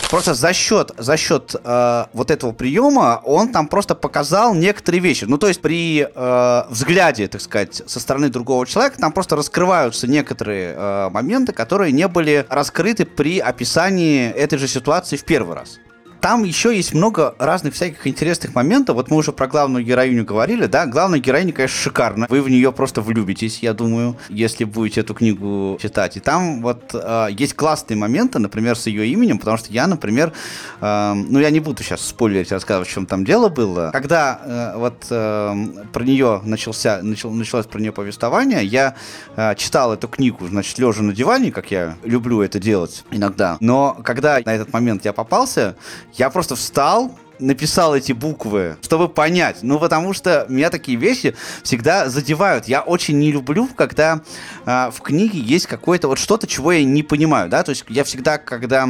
Просто 0.09 0.33
за 0.33 0.53
счет, 0.53 0.93
за 0.97 1.15
счет 1.15 1.55
э, 1.63 2.05
вот 2.11 2.31
этого 2.31 2.53
приема 2.53 3.21
он 3.23 3.51
там 3.51 3.67
просто 3.67 3.93
показал 3.93 4.55
некоторые 4.55 4.99
вещи. 4.99 5.25
Ну, 5.25 5.37
то 5.37 5.47
есть 5.47 5.61
при 5.61 6.07
э, 6.11 6.63
взгляде, 6.71 7.27
так 7.27 7.41
сказать, 7.41 7.83
со 7.85 7.99
стороны 7.99 8.29
другого 8.29 8.65
человека 8.65 8.97
там 8.97 9.11
просто 9.11 9.35
раскрываются 9.35 10.07
некоторые 10.07 10.73
э, 10.75 11.09
моменты, 11.11 11.53
которые 11.53 11.91
не 11.91 12.07
были 12.07 12.47
раскрыты 12.49 13.05
при 13.05 13.37
описании 13.37 14.31
этой 14.31 14.57
же 14.57 14.67
ситуации 14.67 15.17
в 15.17 15.23
первый 15.23 15.55
раз. 15.55 15.77
Там 16.21 16.43
еще 16.43 16.75
есть 16.75 16.93
много 16.93 17.35
разных 17.39 17.73
всяких 17.73 18.07
интересных 18.07 18.55
моментов. 18.55 18.95
Вот 18.95 19.09
мы 19.09 19.17
уже 19.17 19.31
про 19.31 19.47
главную 19.47 19.85
героиню 19.85 20.25
говорили, 20.25 20.65
да? 20.65 20.85
Главная 20.85 21.19
героиня, 21.19 21.53
конечно, 21.53 21.77
шикарна. 21.77 22.27
Вы 22.29 22.41
в 22.41 22.49
нее 22.49 22.71
просто 22.71 23.01
влюбитесь, 23.01 23.59
я 23.59 23.73
думаю, 23.73 24.17
если 24.29 24.63
будете 24.63 25.01
эту 25.01 25.13
книгу 25.13 25.77
читать. 25.81 26.17
И 26.17 26.19
там 26.19 26.61
вот 26.61 26.91
э, 26.93 27.27
есть 27.31 27.53
классные 27.53 27.97
моменты, 27.97 28.39
например, 28.39 28.77
с 28.77 28.87
ее 28.87 29.07
именем, 29.07 29.39
потому 29.39 29.57
что 29.57 29.71
я, 29.71 29.87
например, 29.87 30.33
э, 30.81 31.13
ну 31.13 31.39
я 31.39 31.49
не 31.49 31.59
буду 31.59 31.83
сейчас 31.83 32.01
спойлерить, 32.01 32.51
рассказывать, 32.51 32.87
в 32.89 32.91
чем 32.91 33.05
там 33.05 33.25
дело 33.25 33.49
было. 33.49 33.91
Когда 33.93 34.39
э, 34.43 34.77
вот 34.77 35.05
э, 35.09 35.65
про 35.93 36.03
нее 36.03 36.41
начался, 36.43 37.01
начал, 37.01 37.31
началось 37.31 37.65
про 37.65 37.79
нее 37.79 37.91
повествование, 37.91 38.65
я 38.65 38.95
э, 39.35 39.55
читал 39.55 39.93
эту 39.93 40.07
книгу, 40.07 40.47
значит, 40.47 40.77
лежа 40.79 41.03
на 41.03 41.13
диване, 41.13 41.51
как 41.51 41.71
я 41.71 41.97
люблю 42.03 42.41
это 42.41 42.59
делать 42.59 43.03
иногда. 43.11 43.57
Но 43.59 43.97
когда 44.03 44.39
на 44.43 44.53
этот 44.53 44.73
момент 44.73 45.05
я 45.05 45.13
попался, 45.13 45.75
я 46.13 46.29
просто 46.29 46.55
встал, 46.55 47.11
написал 47.39 47.95
эти 47.95 48.11
буквы, 48.11 48.77
чтобы 48.81 49.09
понять. 49.09 49.59
Ну, 49.61 49.79
потому 49.79 50.13
что 50.13 50.45
меня 50.49 50.69
такие 50.69 50.97
вещи 50.97 51.35
всегда 51.63 52.09
задевают. 52.09 52.65
Я 52.65 52.81
очень 52.81 53.17
не 53.19 53.31
люблю, 53.31 53.67
когда 53.75 54.21
э, 54.65 54.89
в 54.91 55.01
книге 55.01 55.39
есть 55.39 55.67
какое-то 55.67 56.07
вот 56.07 56.17
что-то, 56.17 56.47
чего 56.47 56.71
я 56.71 56.83
не 56.83 57.03
понимаю, 57.03 57.49
да. 57.49 57.63
То 57.63 57.71
есть 57.71 57.85
я 57.89 58.03
всегда, 58.03 58.37
когда 58.37 58.89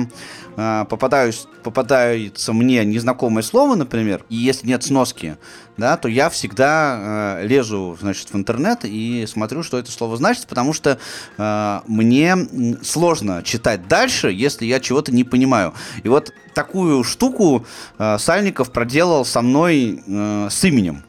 э, 0.56 0.86
попадаюсь, 0.89 1.47
попадается 1.63 2.53
мне 2.53 2.86
незнакомое 2.86 3.43
слово, 3.43 3.75
например, 3.75 4.23
и 4.30 4.36
если 4.36 4.67
нет 4.67 4.84
сноски, 4.84 5.38
да, 5.77 5.97
то 5.97 6.07
я 6.07 6.29
всегда 6.29 7.37
э, 7.39 7.47
лезу, 7.47 7.97
значит, 7.99 8.31
в 8.31 8.35
интернет 8.35 8.79
и 8.83 9.25
смотрю, 9.27 9.63
что 9.63 9.77
это 9.77 9.91
слово 9.91 10.17
значит, 10.17 10.47
потому 10.47 10.73
что 10.73 10.97
э, 11.37 11.79
мне 11.87 12.35
сложно 12.83 13.43
читать 13.43 13.87
дальше, 13.87 14.31
если 14.31 14.65
я 14.65 14.79
чего-то 14.79 15.13
не 15.13 15.23
понимаю. 15.23 15.73
И 16.03 16.09
вот 16.09 16.33
такую 16.53 17.03
штуку 17.03 17.65
э, 17.97 18.17
Сальников 18.17 18.71
проделал 18.71 19.25
со 19.25 19.41
мной 19.41 20.03
э, 20.05 20.47
с 20.49 20.63
именем 20.63 21.03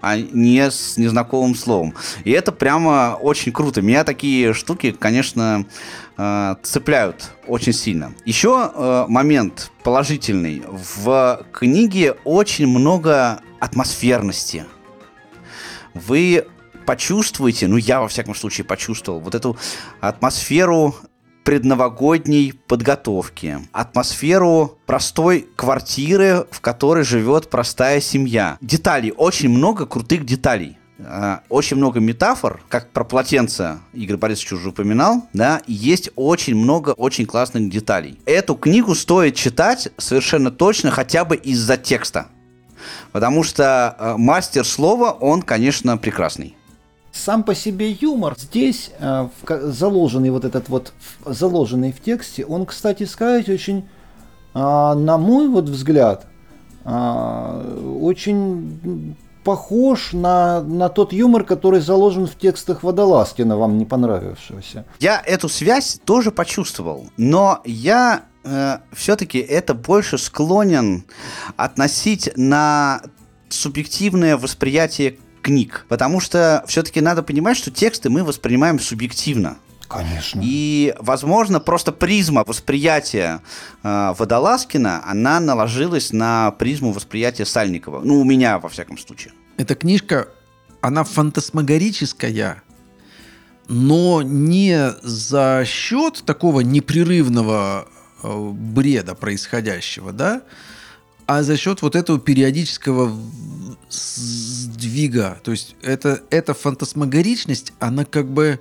а 0.00 0.16
не 0.16 0.70
с 0.70 0.96
незнакомым 0.96 1.54
словом. 1.54 1.94
И 2.24 2.30
это 2.30 2.52
прямо 2.52 3.18
очень 3.20 3.52
круто. 3.52 3.82
Меня 3.82 4.04
такие 4.04 4.54
штуки, 4.54 4.92
конечно, 4.92 5.66
цепляют 6.62 7.30
очень 7.46 7.72
сильно. 7.72 8.12
Еще 8.24 8.70
э, 8.74 9.04
момент 9.08 9.70
положительный. 9.82 10.62
В 10.66 11.46
книге 11.52 12.16
очень 12.24 12.66
много 12.66 13.40
атмосферности. 13.60 14.64
Вы 15.94 16.46
почувствуете, 16.86 17.68
ну 17.68 17.76
я 17.76 18.00
во 18.00 18.08
всяком 18.08 18.34
случае 18.34 18.64
почувствовал, 18.64 19.20
вот 19.20 19.34
эту 19.34 19.56
атмосферу 20.00 20.94
предновогодней 21.44 22.52
подготовки, 22.52 23.58
атмосферу 23.72 24.78
простой 24.86 25.48
квартиры, 25.56 26.46
в 26.50 26.60
которой 26.60 27.04
живет 27.04 27.48
простая 27.48 28.00
семья. 28.00 28.58
Деталей, 28.60 29.12
очень 29.16 29.48
много 29.48 29.86
крутых 29.86 30.24
деталей 30.24 30.79
очень 31.48 31.76
много 31.76 32.00
метафор, 32.00 32.60
как 32.68 32.90
про 32.90 33.04
полотенце 33.04 33.78
Игорь 33.92 34.16
Борисович 34.16 34.52
уже 34.54 34.68
упоминал, 34.70 35.26
да, 35.32 35.62
есть 35.66 36.10
очень 36.16 36.54
много 36.54 36.90
очень 36.90 37.26
классных 37.26 37.70
деталей. 37.70 38.18
Эту 38.26 38.54
книгу 38.54 38.94
стоит 38.94 39.34
читать 39.34 39.88
совершенно 39.96 40.50
точно 40.50 40.90
хотя 40.90 41.24
бы 41.24 41.36
из-за 41.36 41.76
текста, 41.76 42.26
потому 43.12 43.42
что 43.42 43.96
э, 43.98 44.14
мастер 44.16 44.64
слова, 44.64 45.10
он, 45.10 45.42
конечно, 45.42 45.96
прекрасный. 45.96 46.56
Сам 47.12 47.42
по 47.42 47.54
себе 47.54 47.90
юмор 47.90 48.36
здесь 48.38 48.92
э, 48.98 49.28
заложенный 49.46 50.30
вот 50.30 50.44
этот 50.44 50.68
вот 50.68 50.92
заложенный 51.24 51.92
в 51.92 52.00
тексте, 52.00 52.44
он, 52.44 52.66
кстати 52.66 53.02
сказать, 53.02 53.48
очень, 53.48 53.88
э, 54.54 54.58
на 54.58 55.18
мой 55.18 55.48
вот 55.48 55.68
взгляд, 55.68 56.26
э, 56.84 57.96
очень 58.00 59.16
похож 59.44 60.12
на, 60.12 60.62
на 60.62 60.88
тот 60.88 61.12
юмор, 61.12 61.44
который 61.44 61.80
заложен 61.80 62.26
в 62.26 62.36
текстах 62.36 62.82
Водолазкина, 62.82 63.56
вам 63.56 63.78
не 63.78 63.84
понравившегося. 63.84 64.84
Я 64.98 65.22
эту 65.24 65.48
связь 65.48 66.00
тоже 66.04 66.30
почувствовал, 66.30 67.06
но 67.16 67.60
я 67.64 68.24
э, 68.44 68.78
все-таки 68.92 69.38
это 69.38 69.74
больше 69.74 70.18
склонен 70.18 71.04
относить 71.56 72.30
на 72.36 73.02
субъективное 73.48 74.36
восприятие 74.36 75.18
книг. 75.42 75.86
Потому 75.88 76.20
что 76.20 76.64
все-таки 76.66 77.00
надо 77.00 77.22
понимать, 77.22 77.56
что 77.56 77.70
тексты 77.70 78.10
мы 78.10 78.24
воспринимаем 78.24 78.78
субъективно. 78.78 79.56
Конечно. 79.90 80.40
И, 80.42 80.94
возможно, 81.00 81.58
просто 81.58 81.90
призма 81.90 82.44
восприятия 82.46 83.42
э, 83.82 84.14
Водолазкина, 84.16 85.02
она 85.04 85.40
наложилась 85.40 86.12
на 86.12 86.52
призму 86.52 86.92
восприятия 86.92 87.44
Сальникова. 87.44 88.00
Ну, 88.04 88.20
у 88.20 88.24
меня, 88.24 88.60
во 88.60 88.68
всяком 88.68 88.96
случае. 88.98 89.32
Эта 89.56 89.74
книжка, 89.74 90.28
она 90.80 91.02
фантасмагорическая, 91.02 92.62
но 93.66 94.22
не 94.22 94.92
за 95.02 95.64
счет 95.66 96.22
такого 96.24 96.60
непрерывного 96.60 97.88
э, 98.22 98.50
бреда 98.52 99.16
происходящего, 99.16 100.12
да, 100.12 100.42
а 101.26 101.42
за 101.42 101.56
счет 101.56 101.82
вот 101.82 101.96
этого 101.96 102.20
периодического 102.20 103.12
сдвига. 103.88 105.40
То 105.42 105.50
есть 105.50 105.74
это, 105.82 106.22
эта 106.30 106.54
фантасмагоричность, 106.54 107.72
она 107.80 108.04
как 108.04 108.30
бы 108.30 108.60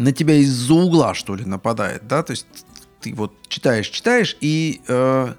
на 0.00 0.12
тебя 0.12 0.34
из-за 0.36 0.74
угла, 0.74 1.14
что 1.14 1.34
ли, 1.34 1.44
нападает, 1.44 2.06
да? 2.06 2.22
То 2.22 2.30
есть 2.30 2.46
ты 3.02 3.14
вот 3.14 3.34
читаешь, 3.48 3.88
читаешь, 3.88 4.36
и, 4.40 4.80
э, 4.88 5.34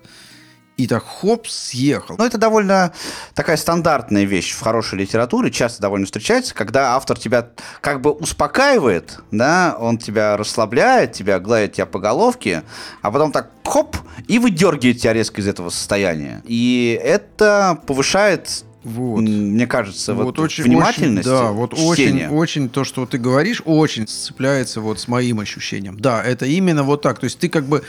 и 0.78 0.88
так 0.88 1.04
хоп, 1.04 1.47
съехал. 1.47 2.15
Ну, 2.17 2.24
это 2.24 2.38
довольно 2.38 2.93
такая 3.34 3.58
стандартная 3.58 4.24
вещь 4.24 4.54
в 4.54 4.62
хорошей 4.62 5.00
литературе, 5.00 5.50
часто 5.50 5.82
довольно 5.82 6.06
встречается, 6.06 6.54
когда 6.54 6.95
автор 6.95 7.17
тебя 7.17 7.50
как 7.82 8.02
бы 8.02 8.12
успокаивает, 8.12 9.19
да, 9.32 9.76
он 9.80 9.97
тебя 9.97 10.38
расслабляет, 10.38 11.13
тебя 11.13 11.39
гладит 11.39 11.74
тебя 11.74 11.88
по 11.88 11.97
головке, 12.00 12.63
а 13.02 13.12
потом 13.12 13.32
так 13.32 13.50
хоп, 13.65 13.97
и 14.28 14.38
выдергивает 14.38 15.00
тебя 15.00 15.13
резко 15.13 15.41
из 15.41 15.47
этого 15.47 15.69
состояния. 15.69 16.43
И 16.45 17.00
это 17.04 17.82
повышает 17.88 18.63
вот. 18.84 19.22
Мне 19.22 19.67
кажется, 19.67 20.13
вот, 20.13 20.24
вот 20.24 20.39
очень, 20.39 20.63
внимательность. 20.63 21.28
Очень, 21.28 21.38
да, 21.38 21.52
вот 21.52 21.74
очень, 21.74 22.28
очень 22.28 22.70
то, 22.70 22.84
что 22.84 23.06
ты 23.06 23.17
говоришь, 23.17 23.62
очень 23.65 24.08
сцепляется 24.08 24.82
вот 24.82 25.00
с 25.00 25.08
моим 25.08 25.39
ощущением. 25.39 26.00
Да, 26.00 26.24
это 26.24 26.46
именно 26.46 26.84
вот 26.84 27.02
так. 27.02 27.20
То 27.20 27.26
есть 27.26 27.38
ты 27.38 27.48
как 27.48 27.65
бы 27.65 27.84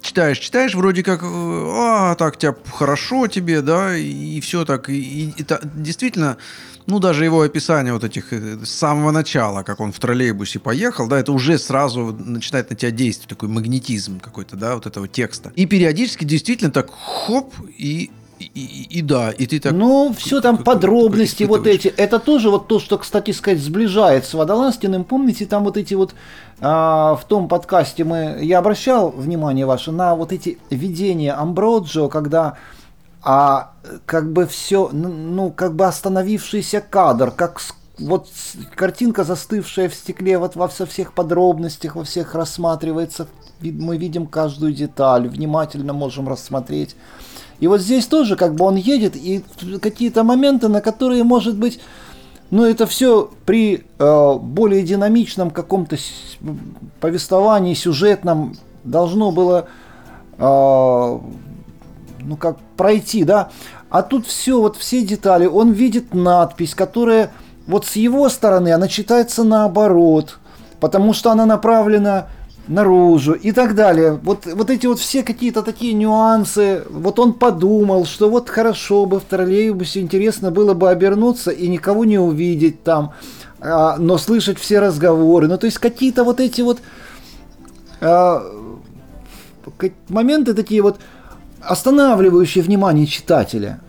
читаешь, 0.00 0.38
читаешь, 0.38 0.74
вроде 0.74 1.02
как, 1.02 1.20
а, 1.22 2.14
так 2.14 2.38
тебя 2.38 2.54
хорошо 2.72 3.26
тебе, 3.26 3.60
да, 3.60 3.96
и, 3.96 4.40
все 4.40 4.64
так. 4.64 4.88
И, 4.88 4.94
и, 4.94 5.34
и 5.36 5.44
действительно, 5.74 6.38
ну, 6.86 6.98
даже 6.98 7.24
его 7.24 7.42
описание 7.42 7.92
вот 7.92 8.04
этих 8.04 8.32
э, 8.32 8.58
с 8.64 8.70
самого 8.70 9.10
начала, 9.10 9.62
как 9.62 9.80
он 9.80 9.92
в 9.92 10.00
троллейбусе 10.00 10.58
поехал, 10.58 11.08
да, 11.08 11.18
это 11.18 11.32
уже 11.32 11.58
сразу 11.58 12.16
начинает 12.18 12.70
на 12.70 12.76
тебя 12.76 12.90
действовать, 12.90 13.28
такой 13.28 13.48
магнетизм 13.48 14.18
какой-то, 14.18 14.56
да, 14.56 14.74
вот 14.74 14.86
этого 14.86 15.08
текста. 15.08 15.52
И 15.56 15.66
периодически 15.66 16.24
действительно 16.24 16.70
так 16.70 16.90
хоп, 16.90 17.54
и 17.76 18.10
и, 18.54 18.60
и, 18.60 18.98
и 18.98 19.02
да, 19.02 19.30
и 19.30 19.46
ты 19.46 19.60
так... 19.60 19.72
Ну, 19.72 20.14
все 20.16 20.40
там 20.40 20.58
подробности 20.58 21.44
вот 21.44 21.66
эти. 21.66 21.88
Это 21.88 22.18
тоже 22.18 22.50
вот 22.50 22.68
то, 22.68 22.78
что, 22.78 22.98
кстати 22.98 23.30
сказать, 23.30 23.60
сближает 23.60 24.24
с 24.24 24.34
Водолазкиным. 24.34 25.04
Помните, 25.04 25.46
там 25.46 25.64
вот 25.64 25.76
эти 25.76 25.94
вот... 25.94 26.14
А, 26.60 27.16
в 27.16 27.24
том 27.24 27.48
подкасте 27.48 28.04
мы... 28.04 28.38
Я 28.42 28.58
обращал 28.58 29.10
внимание 29.10 29.66
ваше 29.66 29.92
на 29.92 30.14
вот 30.14 30.32
эти 30.32 30.58
видения 30.70 31.32
Амброджо, 31.32 32.08
когда 32.08 32.56
а 33.24 33.74
как 34.04 34.32
бы 34.32 34.46
все, 34.46 34.88
ну, 34.92 35.52
как 35.52 35.76
бы 35.76 35.86
остановившийся 35.86 36.80
кадр, 36.80 37.30
как 37.30 37.60
вот 37.98 38.28
картинка, 38.74 39.22
застывшая 39.22 39.88
в 39.88 39.94
стекле, 39.94 40.38
вот 40.38 40.56
во 40.56 40.68
всех 40.68 41.12
подробностях, 41.12 41.94
во 41.94 42.04
всех 42.04 42.34
рассматривается, 42.34 43.28
мы 43.60 43.96
видим 43.96 44.26
каждую 44.26 44.72
деталь, 44.72 45.28
внимательно 45.28 45.92
можем 45.92 46.28
рассмотреть. 46.28 46.96
И 47.62 47.68
вот 47.68 47.80
здесь 47.80 48.06
тоже 48.06 48.34
как 48.34 48.56
бы 48.56 48.64
он 48.64 48.74
едет, 48.74 49.14
и 49.14 49.44
какие-то 49.80 50.24
моменты, 50.24 50.66
на 50.66 50.80
которые, 50.80 51.22
может 51.22 51.56
быть, 51.56 51.78
ну 52.50 52.64
это 52.64 52.88
все 52.88 53.30
при 53.46 53.84
э, 54.00 54.34
более 54.40 54.82
динамичном 54.82 55.52
каком-то 55.52 55.96
повествовании, 56.98 57.74
сюжетном, 57.74 58.56
должно 58.82 59.30
было, 59.30 59.68
э, 60.38 60.42
ну 60.42 62.36
как, 62.36 62.58
пройти, 62.76 63.22
да. 63.22 63.50
А 63.90 64.02
тут 64.02 64.26
все, 64.26 64.60
вот 64.60 64.76
все 64.76 65.06
детали, 65.06 65.46
он 65.46 65.70
видит 65.70 66.14
надпись, 66.14 66.74
которая 66.74 67.30
вот 67.68 67.86
с 67.86 67.94
его 67.94 68.28
стороны, 68.28 68.72
она 68.72 68.88
читается 68.88 69.44
наоборот, 69.44 70.40
потому 70.80 71.12
что 71.12 71.30
она 71.30 71.46
направлена 71.46 72.26
наружу 72.68 73.32
и 73.32 73.52
так 73.52 73.74
далее. 73.74 74.18
Вот, 74.22 74.46
вот 74.46 74.70
эти 74.70 74.86
вот 74.86 74.98
все 74.98 75.22
какие-то 75.22 75.62
такие 75.62 75.92
нюансы. 75.94 76.84
Вот 76.88 77.18
он 77.18 77.34
подумал, 77.34 78.06
что 78.06 78.30
вот 78.30 78.48
хорошо 78.48 79.06
бы 79.06 79.20
в 79.20 79.24
троллейбусе 79.24 80.00
интересно 80.00 80.50
было 80.50 80.74
бы 80.74 80.90
обернуться 80.90 81.50
и 81.50 81.68
никого 81.68 82.04
не 82.04 82.18
увидеть 82.18 82.82
там, 82.82 83.12
а, 83.60 83.96
но 83.98 84.18
слышать 84.18 84.58
все 84.58 84.78
разговоры. 84.78 85.48
Ну, 85.48 85.58
то 85.58 85.66
есть 85.66 85.78
какие-то 85.78 86.24
вот 86.24 86.40
эти 86.40 86.60
вот 86.60 86.80
а, 88.00 88.42
моменты 90.08 90.54
такие 90.54 90.82
вот 90.82 90.98
останавливающие 91.60 92.62
внимание 92.62 93.06
читателя. 93.06 93.80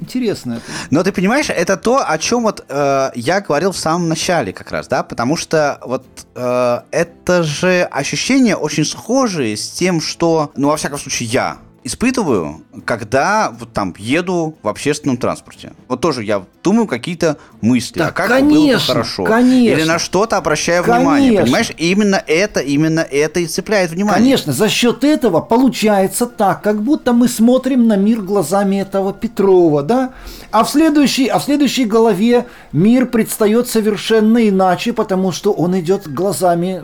Интересно 0.00 0.54
это. 0.54 0.62
Но 0.90 1.02
ты 1.02 1.12
понимаешь, 1.12 1.50
это 1.50 1.76
то, 1.76 2.04
о 2.06 2.18
чем 2.18 2.42
вот 2.42 2.64
э, 2.68 3.10
я 3.14 3.40
говорил 3.40 3.72
в 3.72 3.76
самом 3.76 4.08
начале 4.08 4.52
как 4.52 4.70
раз, 4.70 4.86
да, 4.88 5.02
потому 5.02 5.36
что 5.36 5.78
вот 5.84 6.04
э, 6.34 6.80
это 6.90 7.42
же 7.42 7.82
ощущения 7.90 8.56
очень 8.56 8.84
схожие 8.84 9.56
с 9.56 9.68
тем, 9.70 10.00
что, 10.00 10.52
ну, 10.56 10.68
во 10.68 10.76
всяком 10.76 10.98
случае, 10.98 11.28
я 11.28 11.58
испытываю, 11.88 12.62
когда 12.84 13.50
вот 13.58 13.72
там 13.72 13.94
еду 13.98 14.56
в 14.62 14.68
общественном 14.68 15.16
транспорте. 15.16 15.72
Вот 15.88 16.00
тоже 16.00 16.22
я 16.22 16.44
думаю 16.62 16.86
какие-то 16.86 17.38
мысли, 17.62 17.98
да, 17.98 18.08
а 18.08 18.12
как 18.12 18.28
конечно, 18.28 18.60
было 18.60 18.72
бы 18.74 18.78
хорошо. 18.78 19.24
Конечно. 19.24 19.74
Или 19.74 19.84
на 19.84 19.98
что-то 19.98 20.36
обращаю 20.36 20.84
конечно. 20.84 21.00
внимание. 21.00 21.42
Понимаешь, 21.42 21.72
именно 21.78 22.22
это, 22.26 22.60
именно 22.60 23.00
это 23.00 23.40
и 23.40 23.46
цепляет 23.46 23.90
внимание. 23.90 24.18
Конечно, 24.18 24.52
за 24.52 24.68
счет 24.68 25.02
этого 25.02 25.40
получается 25.40 26.26
так, 26.26 26.62
как 26.62 26.82
будто 26.82 27.12
мы 27.12 27.26
смотрим 27.26 27.88
на 27.88 27.96
мир 27.96 28.20
глазами 28.20 28.76
этого 28.76 29.14
Петрова, 29.14 29.82
да? 29.82 30.12
А 30.50 30.64
в 30.64 30.70
следующей, 30.70 31.26
а 31.28 31.38
в 31.38 31.44
следующей 31.44 31.86
голове 31.86 32.46
мир 32.72 33.06
предстает 33.06 33.66
совершенно 33.66 34.46
иначе, 34.46 34.92
потому 34.92 35.32
что 35.32 35.52
он 35.52 35.78
идет 35.80 36.06
глазами 36.06 36.82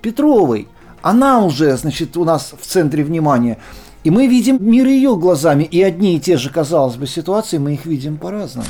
Петровой. 0.00 0.68
Она 1.02 1.44
уже, 1.44 1.76
значит, 1.76 2.16
у 2.16 2.24
нас 2.24 2.54
в 2.58 2.66
центре 2.66 3.04
внимания. 3.04 3.58
И 4.06 4.10
мы 4.10 4.28
видим 4.28 4.58
мир 4.60 4.86
ее 4.86 5.16
глазами, 5.16 5.64
и 5.64 5.82
одни 5.82 6.14
и 6.14 6.20
те 6.20 6.36
же, 6.36 6.48
казалось 6.48 6.94
бы, 6.94 7.08
ситуации, 7.08 7.58
мы 7.58 7.74
их 7.74 7.86
видим 7.86 8.18
по-разному. 8.18 8.68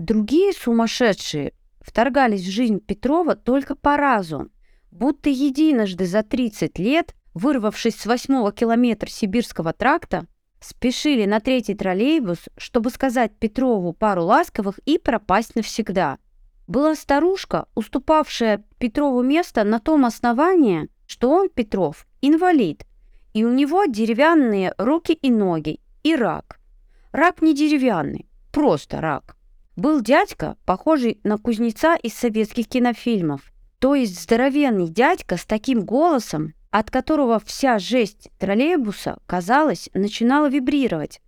Другие 0.00 0.52
сумасшедшие 0.52 1.52
вторгались 1.80 2.40
в 2.40 2.50
жизнь 2.50 2.80
Петрова 2.80 3.36
только 3.36 3.76
по 3.76 3.96
разу, 3.96 4.48
будто 4.90 5.30
единожды 5.30 6.06
за 6.06 6.24
30 6.24 6.76
лет, 6.80 7.14
вырвавшись 7.32 8.00
с 8.00 8.04
восьмого 8.04 8.50
километра 8.50 9.08
Сибирского 9.08 9.72
тракта, 9.72 10.26
спешили 10.58 11.24
на 11.24 11.38
третий 11.38 11.76
троллейбус, 11.76 12.48
чтобы 12.56 12.90
сказать 12.90 13.30
Петрову 13.38 13.92
пару 13.92 14.24
ласковых 14.24 14.80
и 14.86 14.98
пропасть 14.98 15.54
навсегда. 15.54 16.18
Была 16.66 16.96
старушка, 16.96 17.66
уступавшая 17.76 18.64
Петрову 18.80 19.22
место 19.22 19.62
на 19.62 19.78
том 19.78 20.04
основании, 20.04 20.88
что 21.06 21.30
он, 21.30 21.48
Петров, 21.48 22.08
инвалид, 22.22 22.86
и 23.32 23.44
у 23.44 23.52
него 23.52 23.84
деревянные 23.84 24.74
руки 24.78 25.12
и 25.12 25.30
ноги, 25.30 25.80
и 26.02 26.14
рак. 26.16 26.58
Рак 27.12 27.42
не 27.42 27.54
деревянный, 27.54 28.26
просто 28.52 29.00
рак. 29.00 29.36
Был 29.76 30.00
дядька, 30.00 30.56
похожий 30.64 31.20
на 31.24 31.38
кузнеца 31.38 31.96
из 31.96 32.14
советских 32.14 32.68
кинофильмов. 32.68 33.52
То 33.78 33.94
есть 33.94 34.20
здоровенный 34.20 34.88
дядька 34.88 35.36
с 35.36 35.46
таким 35.46 35.84
голосом, 35.84 36.52
от 36.70 36.90
которого 36.90 37.40
вся 37.40 37.78
жесть 37.78 38.28
троллейбуса, 38.38 39.18
казалось, 39.26 39.88
начинала 39.94 40.48
вибрировать. 40.48 41.20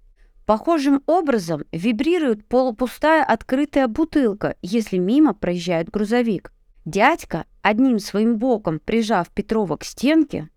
Похожим 0.44 1.02
образом 1.06 1.64
вибрирует 1.72 2.46
полупустая 2.46 3.24
открытая 3.24 3.88
бутылка, 3.88 4.56
если 4.60 4.98
мимо 4.98 5.34
проезжает 5.34 5.88
грузовик. 5.88 6.52
Дядька, 6.84 7.46
одним 7.62 7.98
своим 8.00 8.38
боком 8.38 8.80
прижав 8.80 9.30
Петрова 9.30 9.76
к 9.76 9.84
стенке, 9.84 10.50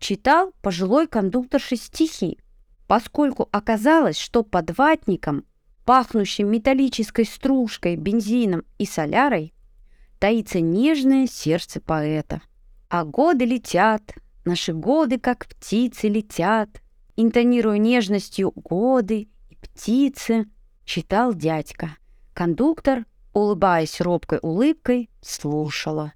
читал 0.00 0.52
пожилой 0.62 1.06
кондукторши 1.06 1.76
стихи, 1.76 2.38
поскольку 2.88 3.48
оказалось, 3.52 4.18
что 4.18 4.42
под 4.42 4.76
ватником, 4.76 5.44
пахнущим 5.84 6.50
металлической 6.50 7.24
стружкой, 7.24 7.94
бензином 7.96 8.64
и 8.78 8.86
солярой, 8.86 9.54
таится 10.18 10.60
нежное 10.60 11.26
сердце 11.26 11.80
поэта. 11.80 12.42
А 12.88 13.04
годы 13.04 13.44
летят, 13.44 14.14
наши 14.44 14.72
годы, 14.72 15.20
как 15.20 15.46
птицы, 15.46 16.08
летят, 16.08 16.68
интонируя 17.16 17.78
нежностью 17.78 18.52
годы 18.56 19.28
и 19.50 19.56
птицы, 19.56 20.46
читал 20.84 21.34
дядька. 21.34 21.96
Кондуктор, 22.34 23.04
улыбаясь 23.32 24.00
робкой 24.00 24.40
улыбкой, 24.42 25.10
слушала. 25.20 26.12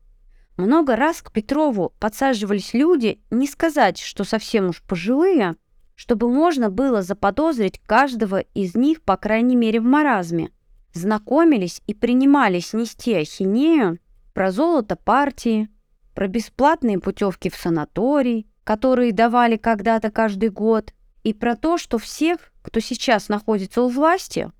Много 0.56 0.94
раз 0.94 1.20
к 1.20 1.32
Петрову 1.32 1.92
подсаживались 1.98 2.74
люди, 2.74 3.20
не 3.30 3.46
сказать, 3.48 3.98
что 3.98 4.22
совсем 4.22 4.68
уж 4.68 4.82
пожилые, 4.82 5.56
чтобы 5.96 6.28
можно 6.28 6.70
было 6.70 7.02
заподозрить 7.02 7.80
каждого 7.80 8.40
из 8.40 8.74
них, 8.76 9.02
по 9.02 9.16
крайней 9.16 9.56
мере, 9.56 9.80
в 9.80 9.84
маразме. 9.84 10.50
Знакомились 10.92 11.82
и 11.86 11.94
принимались 11.94 12.72
нести 12.72 13.14
ахинею 13.14 13.98
про 14.32 14.52
золото 14.52 14.94
партии, 14.94 15.68
про 16.14 16.28
бесплатные 16.28 17.00
путевки 17.00 17.50
в 17.50 17.56
санаторий, 17.56 18.46
которые 18.62 19.12
давали 19.12 19.56
когда-то 19.56 20.12
каждый 20.12 20.50
год, 20.50 20.92
и 21.24 21.32
про 21.32 21.56
то, 21.56 21.78
что 21.78 21.98
всех, 21.98 22.52
кто 22.62 22.78
сейчас 22.78 23.28
находится 23.28 23.82
у 23.82 23.88
власти, 23.88 24.52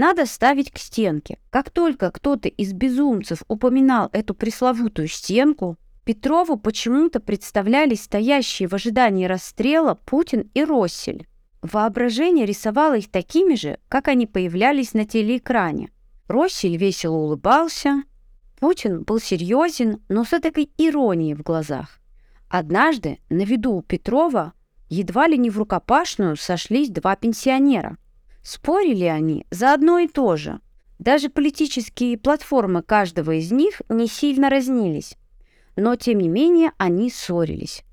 надо 0.00 0.24
ставить 0.24 0.70
к 0.72 0.78
стенке. 0.78 1.38
Как 1.50 1.68
только 1.68 2.10
кто-то 2.10 2.48
из 2.48 2.72
безумцев 2.72 3.42
упоминал 3.48 4.08
эту 4.14 4.34
пресловутую 4.34 5.08
стенку, 5.08 5.76
Петрову 6.04 6.56
почему-то 6.56 7.20
представлялись 7.20 8.04
стоящие 8.04 8.66
в 8.66 8.74
ожидании 8.74 9.26
расстрела 9.26 9.94
Путин 10.06 10.50
и 10.54 10.64
Россель. 10.64 11.28
Воображение 11.60 12.46
рисовало 12.46 12.96
их 12.96 13.10
такими 13.10 13.54
же, 13.56 13.78
как 13.90 14.08
они 14.08 14.26
появлялись 14.26 14.94
на 14.94 15.04
телеэкране. 15.04 15.90
Россель 16.28 16.78
весело 16.78 17.16
улыбался, 17.16 18.02
Путин 18.58 19.02
был 19.02 19.20
серьезен, 19.20 20.00
но 20.08 20.24
с 20.24 20.32
этой 20.32 20.70
иронией 20.78 21.34
в 21.34 21.42
глазах. 21.42 22.00
Однажды 22.48 23.18
на 23.28 23.42
виду 23.42 23.72
у 23.72 23.82
Петрова 23.82 24.54
едва 24.88 25.28
ли 25.28 25.36
не 25.36 25.50
в 25.50 25.58
рукопашную 25.58 26.36
сошлись 26.36 26.88
два 26.88 27.16
пенсионера– 27.16 27.98
Спорили 28.42 29.04
они 29.04 29.46
за 29.50 29.74
одно 29.74 29.98
и 29.98 30.08
то 30.08 30.36
же. 30.36 30.60
Даже 30.98 31.28
политические 31.28 32.18
платформы 32.18 32.82
каждого 32.82 33.32
из 33.32 33.50
них 33.52 33.80
не 33.88 34.06
сильно 34.06 34.50
разнились. 34.50 35.16
Но, 35.76 35.96
тем 35.96 36.18
не 36.18 36.28
менее, 36.28 36.72
они 36.78 37.10
ссорились. 37.10 37.84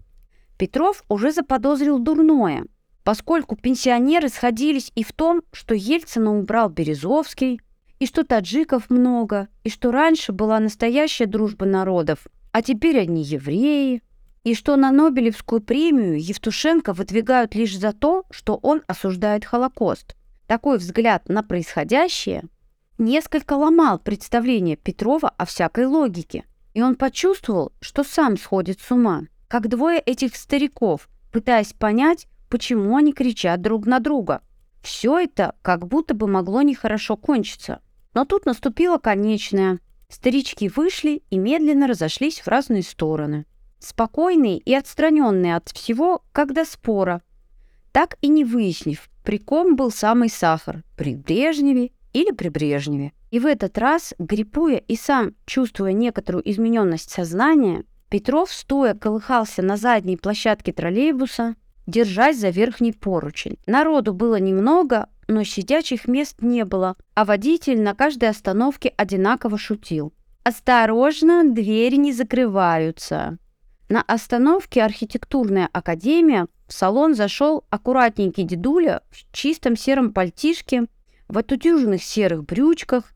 Петров 0.57 1.03
уже 1.07 1.31
заподозрил 1.31 1.99
дурное, 1.99 2.65
поскольку 3.03 3.55
пенсионеры 3.55 4.27
сходились 4.29 4.91
и 4.95 5.03
в 5.03 5.13
том, 5.13 5.43
что 5.51 5.75
Ельцина 5.75 6.37
убрал 6.37 6.69
Березовский, 6.69 7.61
и 7.99 8.05
что 8.05 8.23
таджиков 8.23 8.89
много, 8.89 9.47
и 9.63 9.69
что 9.69 9.91
раньше 9.91 10.31
была 10.31 10.59
настоящая 10.59 11.25
дружба 11.25 11.65
народов, 11.65 12.27
а 12.51 12.61
теперь 12.61 12.99
одни 12.99 13.23
евреи, 13.23 14.01
и 14.43 14.53
что 14.53 14.75
на 14.75 14.91
Нобелевскую 14.91 15.61
премию 15.61 16.21
Евтушенко 16.21 16.93
выдвигают 16.93 17.55
лишь 17.55 17.77
за 17.77 17.93
то, 17.93 18.25
что 18.29 18.55
он 18.61 18.81
осуждает 18.87 19.45
Холокост. 19.45 20.15
Такой 20.47 20.77
взгляд 20.77 21.27
на 21.27 21.43
происходящее 21.43 22.45
несколько 22.97 23.53
ломал 23.53 23.99
представление 23.99 24.77
Петрова 24.77 25.29
о 25.29 25.45
всякой 25.45 25.85
логике, 25.85 26.45
и 26.73 26.81
он 26.81 26.95
почувствовал, 26.95 27.73
что 27.81 28.03
сам 28.03 28.37
сходит 28.37 28.79
с 28.79 28.89
ума, 28.91 29.23
как 29.49 29.67
двое 29.67 29.99
этих 29.99 30.35
стариков, 30.35 31.09
пытаясь 31.33 31.73
понять, 31.73 32.27
почему 32.49 32.95
они 32.95 33.11
кричат 33.11 33.61
друг 33.61 33.85
на 33.85 33.99
друга. 33.99 34.41
Все 34.81 35.19
это 35.19 35.55
как 35.61 35.85
будто 35.85 36.13
бы 36.13 36.27
могло 36.27 36.61
нехорошо 36.61 37.17
кончиться. 37.17 37.81
Но 38.13 38.23
тут 38.23 38.45
наступило 38.45 38.97
конечное. 38.97 39.79
Старички 40.07 40.69
вышли 40.69 41.23
и 41.29 41.37
медленно 41.37 41.87
разошлись 41.87 42.39
в 42.39 42.47
разные 42.47 42.83
стороны. 42.83 43.45
Спокойные 43.79 44.57
и 44.59 44.73
отстраненные 44.73 45.57
от 45.57 45.69
всего, 45.69 46.23
как 46.31 46.53
до 46.53 46.63
спора. 46.63 47.21
Так 47.91 48.17
и 48.21 48.29
не 48.29 48.45
выяснив, 48.45 49.09
при 49.27 49.39
ком 49.39 49.75
был 49.75 49.91
самый 49.91 50.29
сахар, 50.29 50.85
при 50.95 51.17
Брежневе 51.17 51.91
или 52.13 52.31
при 52.31 52.47
Брежневе. 52.47 53.11
И 53.29 53.39
в 53.39 53.45
этот 53.45 53.77
раз, 53.77 54.13
гриппуя 54.17 54.77
и 54.77 54.95
сам 54.95 55.33
чувствуя 55.45 55.91
некоторую 55.91 56.49
измененность 56.49 57.09
сознания, 57.09 57.83
Петров, 58.09 58.49
стоя, 58.49 58.93
колыхался 58.93 59.61
на 59.61 59.75
задней 59.75 60.15
площадке 60.15 60.71
троллейбуса, 60.71 61.55
держась 61.87 62.37
за 62.37 62.51
верхний 62.51 62.93
поручень. 62.93 63.57
Народу 63.67 64.13
было 64.13 64.39
немного, 64.39 65.09
но 65.27 65.43
сидячих 65.43 66.07
мест 66.07 66.37
не 66.39 66.63
было, 66.63 66.95
а 67.13 67.25
водитель 67.25 67.81
на 67.81 67.95
каждой 67.95 68.29
остановке 68.29 68.93
одинаково 68.95 69.57
шутил. 69.57 70.13
«Осторожно, 70.43 71.43
двери 71.43 71.97
не 71.97 72.13
закрываются!» 72.13 73.39
На 73.89 74.01
остановке 74.03 74.83
«Архитектурная 74.83 75.67
академия» 75.73 76.47
в 76.67 76.73
салон 76.73 77.15
зашел 77.15 77.65
аккуратненький 77.69 78.43
дедуля 78.43 79.01
в 79.09 79.31
чистом 79.31 79.75
сером 79.75 80.13
пальтишке, 80.13 80.87
в 81.27 81.37
отутюженных 81.37 82.03
серых 82.03 82.45
брючках, 82.45 83.13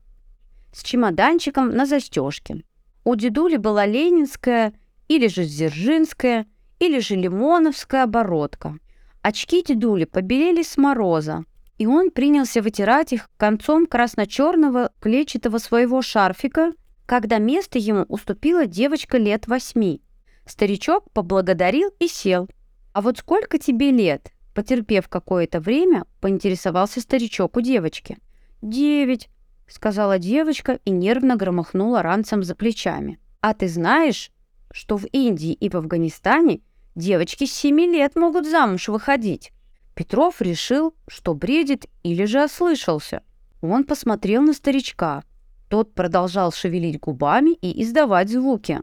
с 0.72 0.82
чемоданчиком 0.82 1.70
на 1.70 1.86
застежке. 1.86 2.64
У 3.04 3.14
дедули 3.14 3.56
была 3.56 3.84
ленинская 3.84 4.72
или 5.08 5.26
же 5.26 5.44
дзержинская 5.44 6.46
или 6.78 6.98
же 6.98 7.14
лимоновская 7.14 8.04
оборотка. 8.04 8.78
Очки 9.20 9.62
дедули 9.62 10.04
побелели 10.04 10.62
с 10.62 10.76
мороза, 10.76 11.44
и 11.78 11.86
он 11.86 12.10
принялся 12.10 12.62
вытирать 12.62 13.12
их 13.12 13.28
концом 13.36 13.86
красно-черного 13.86 14.92
клетчатого 15.00 15.58
своего 15.58 16.00
шарфика, 16.00 16.72
когда 17.06 17.38
место 17.38 17.78
ему 17.78 18.02
уступила 18.08 18.66
девочка 18.66 19.18
лет 19.18 19.46
восьми. 19.46 20.00
Старичок 20.46 21.10
поблагодарил 21.12 21.90
и 21.98 22.08
сел. 22.08 22.48
«А 22.92 23.00
вот 23.00 23.18
сколько 23.18 23.58
тебе 23.58 23.90
лет?» 23.90 24.32
Потерпев 24.54 25.08
какое-то 25.08 25.60
время, 25.60 26.04
поинтересовался 26.20 27.00
старичок 27.00 27.56
у 27.56 27.62
девочки. 27.62 28.18
«Девять»,— 28.60 29.30
сказала 29.66 30.18
девочка 30.18 30.78
и 30.84 30.90
нервно 30.90 31.36
громыхнула 31.36 32.02
ранцем 32.02 32.42
за 32.42 32.54
плечами. 32.54 33.18
«А 33.40 33.54
ты 33.54 33.66
знаешь, 33.66 34.30
что 34.70 34.98
в 34.98 35.06
Индии 35.06 35.52
и 35.52 35.70
в 35.70 35.74
Афганистане 35.74 36.60
девочки 36.94 37.46
с 37.46 37.52
7 37.52 37.80
лет 37.80 38.14
могут 38.14 38.46
замуж 38.46 38.88
выходить. 38.88 39.52
Петров 39.94 40.40
решил, 40.40 40.94
что 41.06 41.34
бредит 41.34 41.86
или 42.02 42.24
же 42.24 42.44
ослышался. 42.44 43.22
Он 43.60 43.84
посмотрел 43.84 44.42
на 44.42 44.52
старичка. 44.52 45.22
Тот 45.68 45.94
продолжал 45.94 46.52
шевелить 46.52 47.00
губами 47.00 47.52
и 47.52 47.82
издавать 47.82 48.30
звуки. 48.30 48.80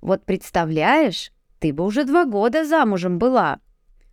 «Вот 0.00 0.24
представляешь, 0.24 1.31
ты 1.62 1.72
бы 1.72 1.84
уже 1.84 2.04
два 2.04 2.24
года 2.24 2.64
замужем 2.64 3.18
была». 3.18 3.60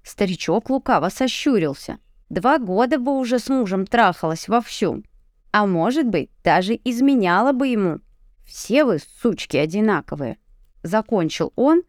Старичок 0.04 0.70
лукаво 0.70 1.10
сощурился. 1.10 1.98
«Два 2.30 2.60
года 2.60 3.00
бы 3.00 3.18
уже 3.18 3.40
с 3.40 3.50
мужем 3.50 3.88
трахалась 3.88 4.48
вовсю. 4.48 5.04
А 5.52 5.66
может 5.66 6.08
быть, 6.08 6.30
даже 6.44 6.80
изменяла 6.86 7.52
бы 7.52 7.68
ему. 7.68 8.02
Все 8.46 8.86
вы, 8.86 9.00
сучки, 9.00 9.58
одинаковые». 9.58 10.38
Закончил 10.84 11.52
он, 11.56 11.82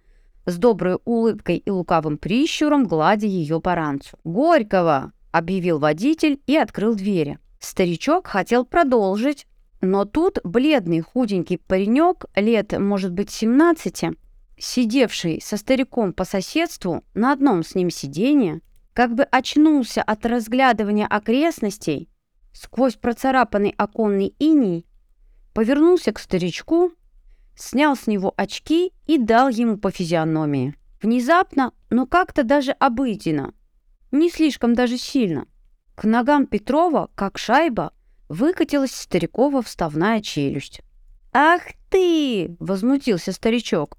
с 0.46 0.56
доброй 0.56 0.96
улыбкой 1.04 1.58
и 1.58 1.70
лукавым 1.70 2.16
прищуром, 2.16 2.86
гладя 2.86 3.26
ее 3.26 3.60
по 3.60 3.74
ранцу. 3.74 4.18
«Горького!»— 4.24 5.12
объявил 5.30 5.78
водитель 5.78 6.40
и 6.46 6.56
открыл 6.56 6.94
двери. 6.94 7.38
Старичок 7.60 8.26
хотел 8.28 8.64
продолжить, 8.64 9.46
но 9.82 10.06
тут 10.06 10.38
бледный 10.42 11.00
худенький 11.00 11.58
паренек 11.58 12.24
лет, 12.34 12.72
может 12.78 13.12
быть, 13.12 13.30
17, 13.30 14.16
сидевший 14.60 15.40
со 15.42 15.56
стариком 15.56 16.12
по 16.12 16.24
соседству 16.24 17.04
на 17.14 17.32
одном 17.32 17.62
с 17.62 17.74
ним 17.74 17.90
сиденье, 17.90 18.60
как 18.92 19.14
бы 19.14 19.24
очнулся 19.24 20.02
от 20.02 20.26
разглядывания 20.26 21.06
окрестностей 21.06 22.08
сквозь 22.52 22.96
процарапанный 22.96 23.74
оконный 23.76 24.34
иней, 24.38 24.86
повернулся 25.54 26.12
к 26.12 26.18
старичку 26.18 26.92
снял 27.60 27.96
с 27.96 28.06
него 28.06 28.32
очки 28.36 28.92
и 29.06 29.18
дал 29.18 29.48
ему 29.48 29.76
по 29.76 29.90
физиономии. 29.90 30.74
Внезапно, 31.02 31.72
но 31.90 32.06
как-то 32.06 32.42
даже 32.42 32.72
обыденно. 32.72 33.54
Не 34.10 34.30
слишком 34.30 34.74
даже 34.74 34.98
сильно. 34.98 35.46
К 35.94 36.04
ногам 36.04 36.46
Петрова, 36.46 37.10
как 37.14 37.38
шайба, 37.38 37.92
выкатилась 38.28 38.94
старикова 38.94 39.62
вставная 39.62 40.20
челюсть. 40.20 40.80
«Ах 41.32 41.62
ты!»— 41.90 42.56
возмутился 42.58 43.32
старичок. 43.32 43.96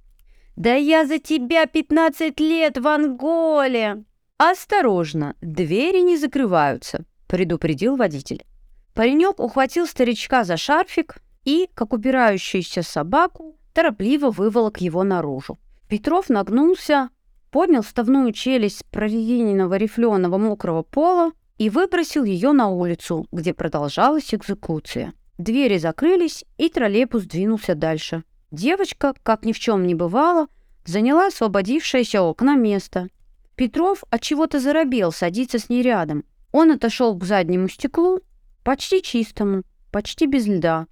«Да 0.62 0.76
я 0.76 1.08
за 1.08 1.18
тебя 1.18 1.66
15 1.66 2.40
лет 2.40 2.78
в 2.78 2.88
Анголе!» 2.88 4.04
«Осторожно, 4.38 5.36
двери 5.42 6.02
не 6.02 6.18
закрываются»,— 6.18 7.06
предупредил 7.28 7.96
водитель. 7.96 8.46
Паренек 8.94 9.40
ухватил 9.40 9.88
старичка 9.88 10.44
за 10.44 10.58
шарфик 10.58 11.24
и, 11.46 11.68
как 11.74 11.94
убирающуюся 11.94 12.84
собаку, 12.84 13.56
торопливо 13.74 14.30
выволок 14.30 14.82
его 14.82 15.04
наружу. 15.04 15.58
Петров 15.90 16.30
нагнулся, 16.30 17.10
поднял 17.50 17.82
ставную 17.82 18.32
челюсть 18.32 18.86
прорезиненного 18.92 19.78
рифленого 19.78 20.38
мокрого 20.38 20.84
пола 20.84 21.32
и 21.58 21.72
выбросил 21.72 22.24
ее 22.24 22.52
на 22.52 22.70
улицу, 22.70 23.26
где 23.32 23.56
продолжалась 23.56 24.32
экзекуция. 24.32 25.14
Двери 25.40 25.80
закрылись, 25.80 26.46
и 26.60 26.70
троллейбус 26.70 27.24
двинулся 27.24 27.74
дальше. 27.74 28.24
Девочка, 28.52 29.14
как 29.24 29.46
ни 29.46 29.54
в 29.54 29.60
чем 29.60 29.88
не 29.88 29.96
бывало, 29.96 30.48
заняла 30.86 31.28
освободившееся 31.28 32.22
окна 32.22 32.56
место. 32.56 33.08
Петров 33.56 34.04
от 34.10 34.22
чего-то 34.22 34.60
заробел 34.60 35.12
садиться 35.12 35.60
с 35.60 35.70
ней 35.70 35.82
рядом. 35.82 36.24
Он 36.52 36.72
отошел 36.72 37.18
к 37.18 37.24
заднему 37.24 37.70
стеклу, 37.70 38.20
почти 38.64 39.02
чистому, 39.02 39.64
почти 39.92 40.26
без 40.26 40.48
льда, 40.48 40.88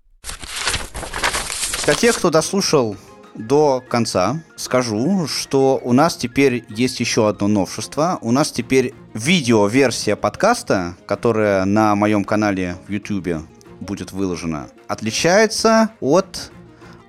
для 1.90 1.96
тех, 1.96 2.16
кто 2.16 2.30
дослушал 2.30 2.98
до 3.34 3.84
конца, 3.90 4.44
скажу, 4.56 5.26
что 5.26 5.82
у 5.84 5.92
нас 5.92 6.16
теперь 6.16 6.64
есть 6.70 7.00
еще 7.00 7.28
одно 7.28 7.48
новшество. 7.48 8.20
У 8.22 8.32
нас 8.32 8.52
теперь 8.52 8.94
видео-версия 9.16 10.16
подкаста, 10.16 10.96
которая 11.08 11.66
на 11.66 11.96
моем 11.96 12.26
канале 12.26 12.78
в 12.88 12.92
YouTube 12.92 13.44
будет 13.80 14.12
выложена, 14.12 14.70
отличается 14.88 15.90
от 16.00 16.52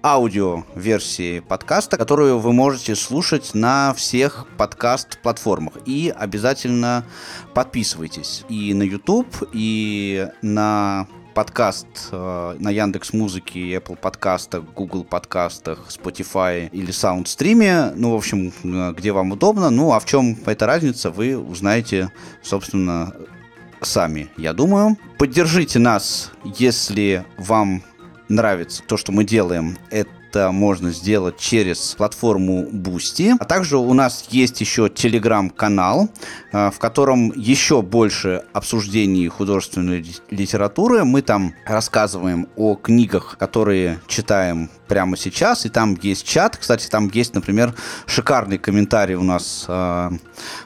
аудио-версии 0.03 1.41
подкаста, 1.41 1.97
которую 1.97 2.39
вы 2.39 2.53
можете 2.53 2.95
слушать 2.95 3.51
на 3.55 3.93
всех 3.95 4.47
подкаст-платформах. 4.57 5.75
И 5.87 6.13
обязательно 6.17 7.05
подписывайтесь 7.55 8.45
и 8.49 8.73
на 8.75 8.83
YouTube, 8.83 9.27
и 9.53 10.29
на 10.43 11.07
подкаст 11.35 11.87
э, 12.13 12.57
на 12.59 12.71
Яндекс 12.71 13.13
Музыке, 13.13 13.75
Apple 13.75 13.97
подкастах, 13.97 14.65
Google 14.75 15.05
подкастах, 15.05 15.87
Spotify 15.89 16.69
или 16.71 16.89
Soundstream. 16.89 17.93
Ну, 17.95 18.13
в 18.13 18.17
общем, 18.17 18.53
э, 18.65 18.93
где 18.97 19.13
вам 19.13 19.33
удобно. 19.33 19.71
Ну, 19.71 19.93
а 19.93 20.01
в 20.01 20.07
чем 20.07 20.37
эта 20.47 20.67
разница, 20.67 21.11
вы 21.11 21.39
узнаете, 21.39 22.11
собственно, 22.43 23.15
сами, 23.81 24.29
я 24.37 24.53
думаю. 24.53 24.97
Поддержите 25.19 25.79
нас, 25.79 26.33
если 26.45 27.25
вам 27.39 27.83
нравится 28.31 28.83
то, 28.87 28.97
что 28.97 29.13
мы 29.13 29.25
делаем. 29.25 29.77
Это 29.91 30.11
это 30.31 30.53
можно 30.53 30.93
сделать 30.93 31.39
через 31.39 31.95
платформу 31.97 32.69
Boosty. 32.71 33.35
А 33.39 33.45
также 33.45 33.79
у 33.79 33.93
нас 33.95 34.27
есть 34.31 34.61
еще 34.61 34.89
телеграм-канал, 34.89 36.09
э, 36.53 36.71
в 36.71 36.79
котором 36.79 37.33
еще 37.35 37.83
больше 37.83 38.45
обсуждений 38.53 39.27
художественной 39.27 40.07
литературы. 40.31 41.05
Мы 41.05 41.23
там 41.23 41.55
рассказываем 41.67 42.47
о 42.55 42.77
книгах, 42.77 43.39
которые 43.39 43.99
читаем 44.07 44.71
прямо 44.91 45.17
сейчас, 45.17 45.65
и 45.67 45.69
там 45.69 45.97
есть 46.03 46.27
чат. 46.27 46.57
Кстати, 46.57 46.89
там 46.89 47.09
есть, 47.15 47.33
например, 47.33 47.77
шикарный 48.07 48.59
комментарий 48.59 49.15
у 49.15 49.23
нас 49.23 49.65
э, 49.69 50.11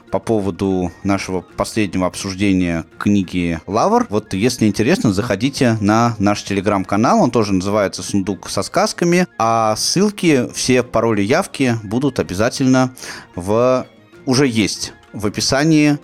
по 0.09 0.17
поводу 0.17 0.91
нашего 1.03 1.41
последнего 1.41 2.07
обсуждения 2.07 2.85
книги 2.97 3.61
«Лавр». 3.67 4.07
Вот 4.09 4.33
если 4.33 4.65
интересно, 4.65 5.13
заходите 5.13 5.77
на 5.79 6.15
наш 6.17 6.43
телеграм-канал, 6.43 7.21
он 7.21 7.29
тоже 7.29 7.53
называется 7.53 8.01
«Сундук 8.01 8.49
со 8.49 8.63
сказками», 8.63 9.27
а 9.37 9.75
ссылки, 9.75 10.51
все 10.55 10.81
пароли, 10.81 11.21
явки 11.21 11.77
будут 11.83 12.17
обязательно 12.17 12.95
в... 13.35 13.85
уже 14.25 14.47
есть 14.47 14.93
в 15.13 15.27
описании 15.27 15.99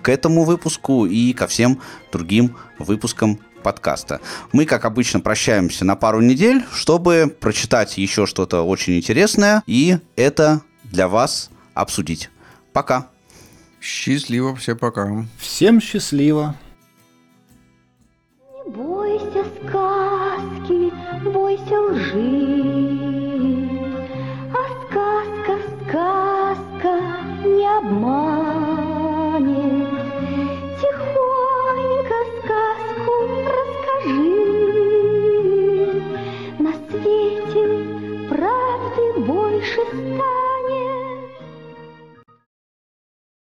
к 0.00 0.08
этому 0.08 0.44
выпуску 0.44 1.04
и 1.04 1.34
ко 1.34 1.46
всем 1.46 1.82
другим 2.10 2.56
выпускам 2.78 3.38
подкаста. 3.62 4.20
Мы, 4.52 4.66
как 4.66 4.84
обычно, 4.84 5.20
прощаемся 5.20 5.84
на 5.84 5.96
пару 5.96 6.20
недель, 6.20 6.62
чтобы 6.72 7.34
прочитать 7.40 7.96
еще 7.96 8.26
что-то 8.26 8.62
очень 8.62 8.96
интересное 8.96 9.62
и 9.66 9.98
это 10.16 10.60
для 10.84 11.08
вас 11.08 11.50
обсудить. 11.74 12.30
Пока. 12.72 13.08
Счастливо, 13.80 14.54
все 14.54 14.76
пока. 14.76 15.24
Всем 15.38 15.80
счастливо. 15.80 16.54
Не 18.66 18.70
бойся 18.70 19.44
сказки, 19.60 20.92
бойся 21.28 21.80
лжи, 21.80 22.22
А 24.52 24.62
сказка, 24.86 25.58
сказка 25.88 26.92
не 27.44 27.78
обманет. 27.78 28.61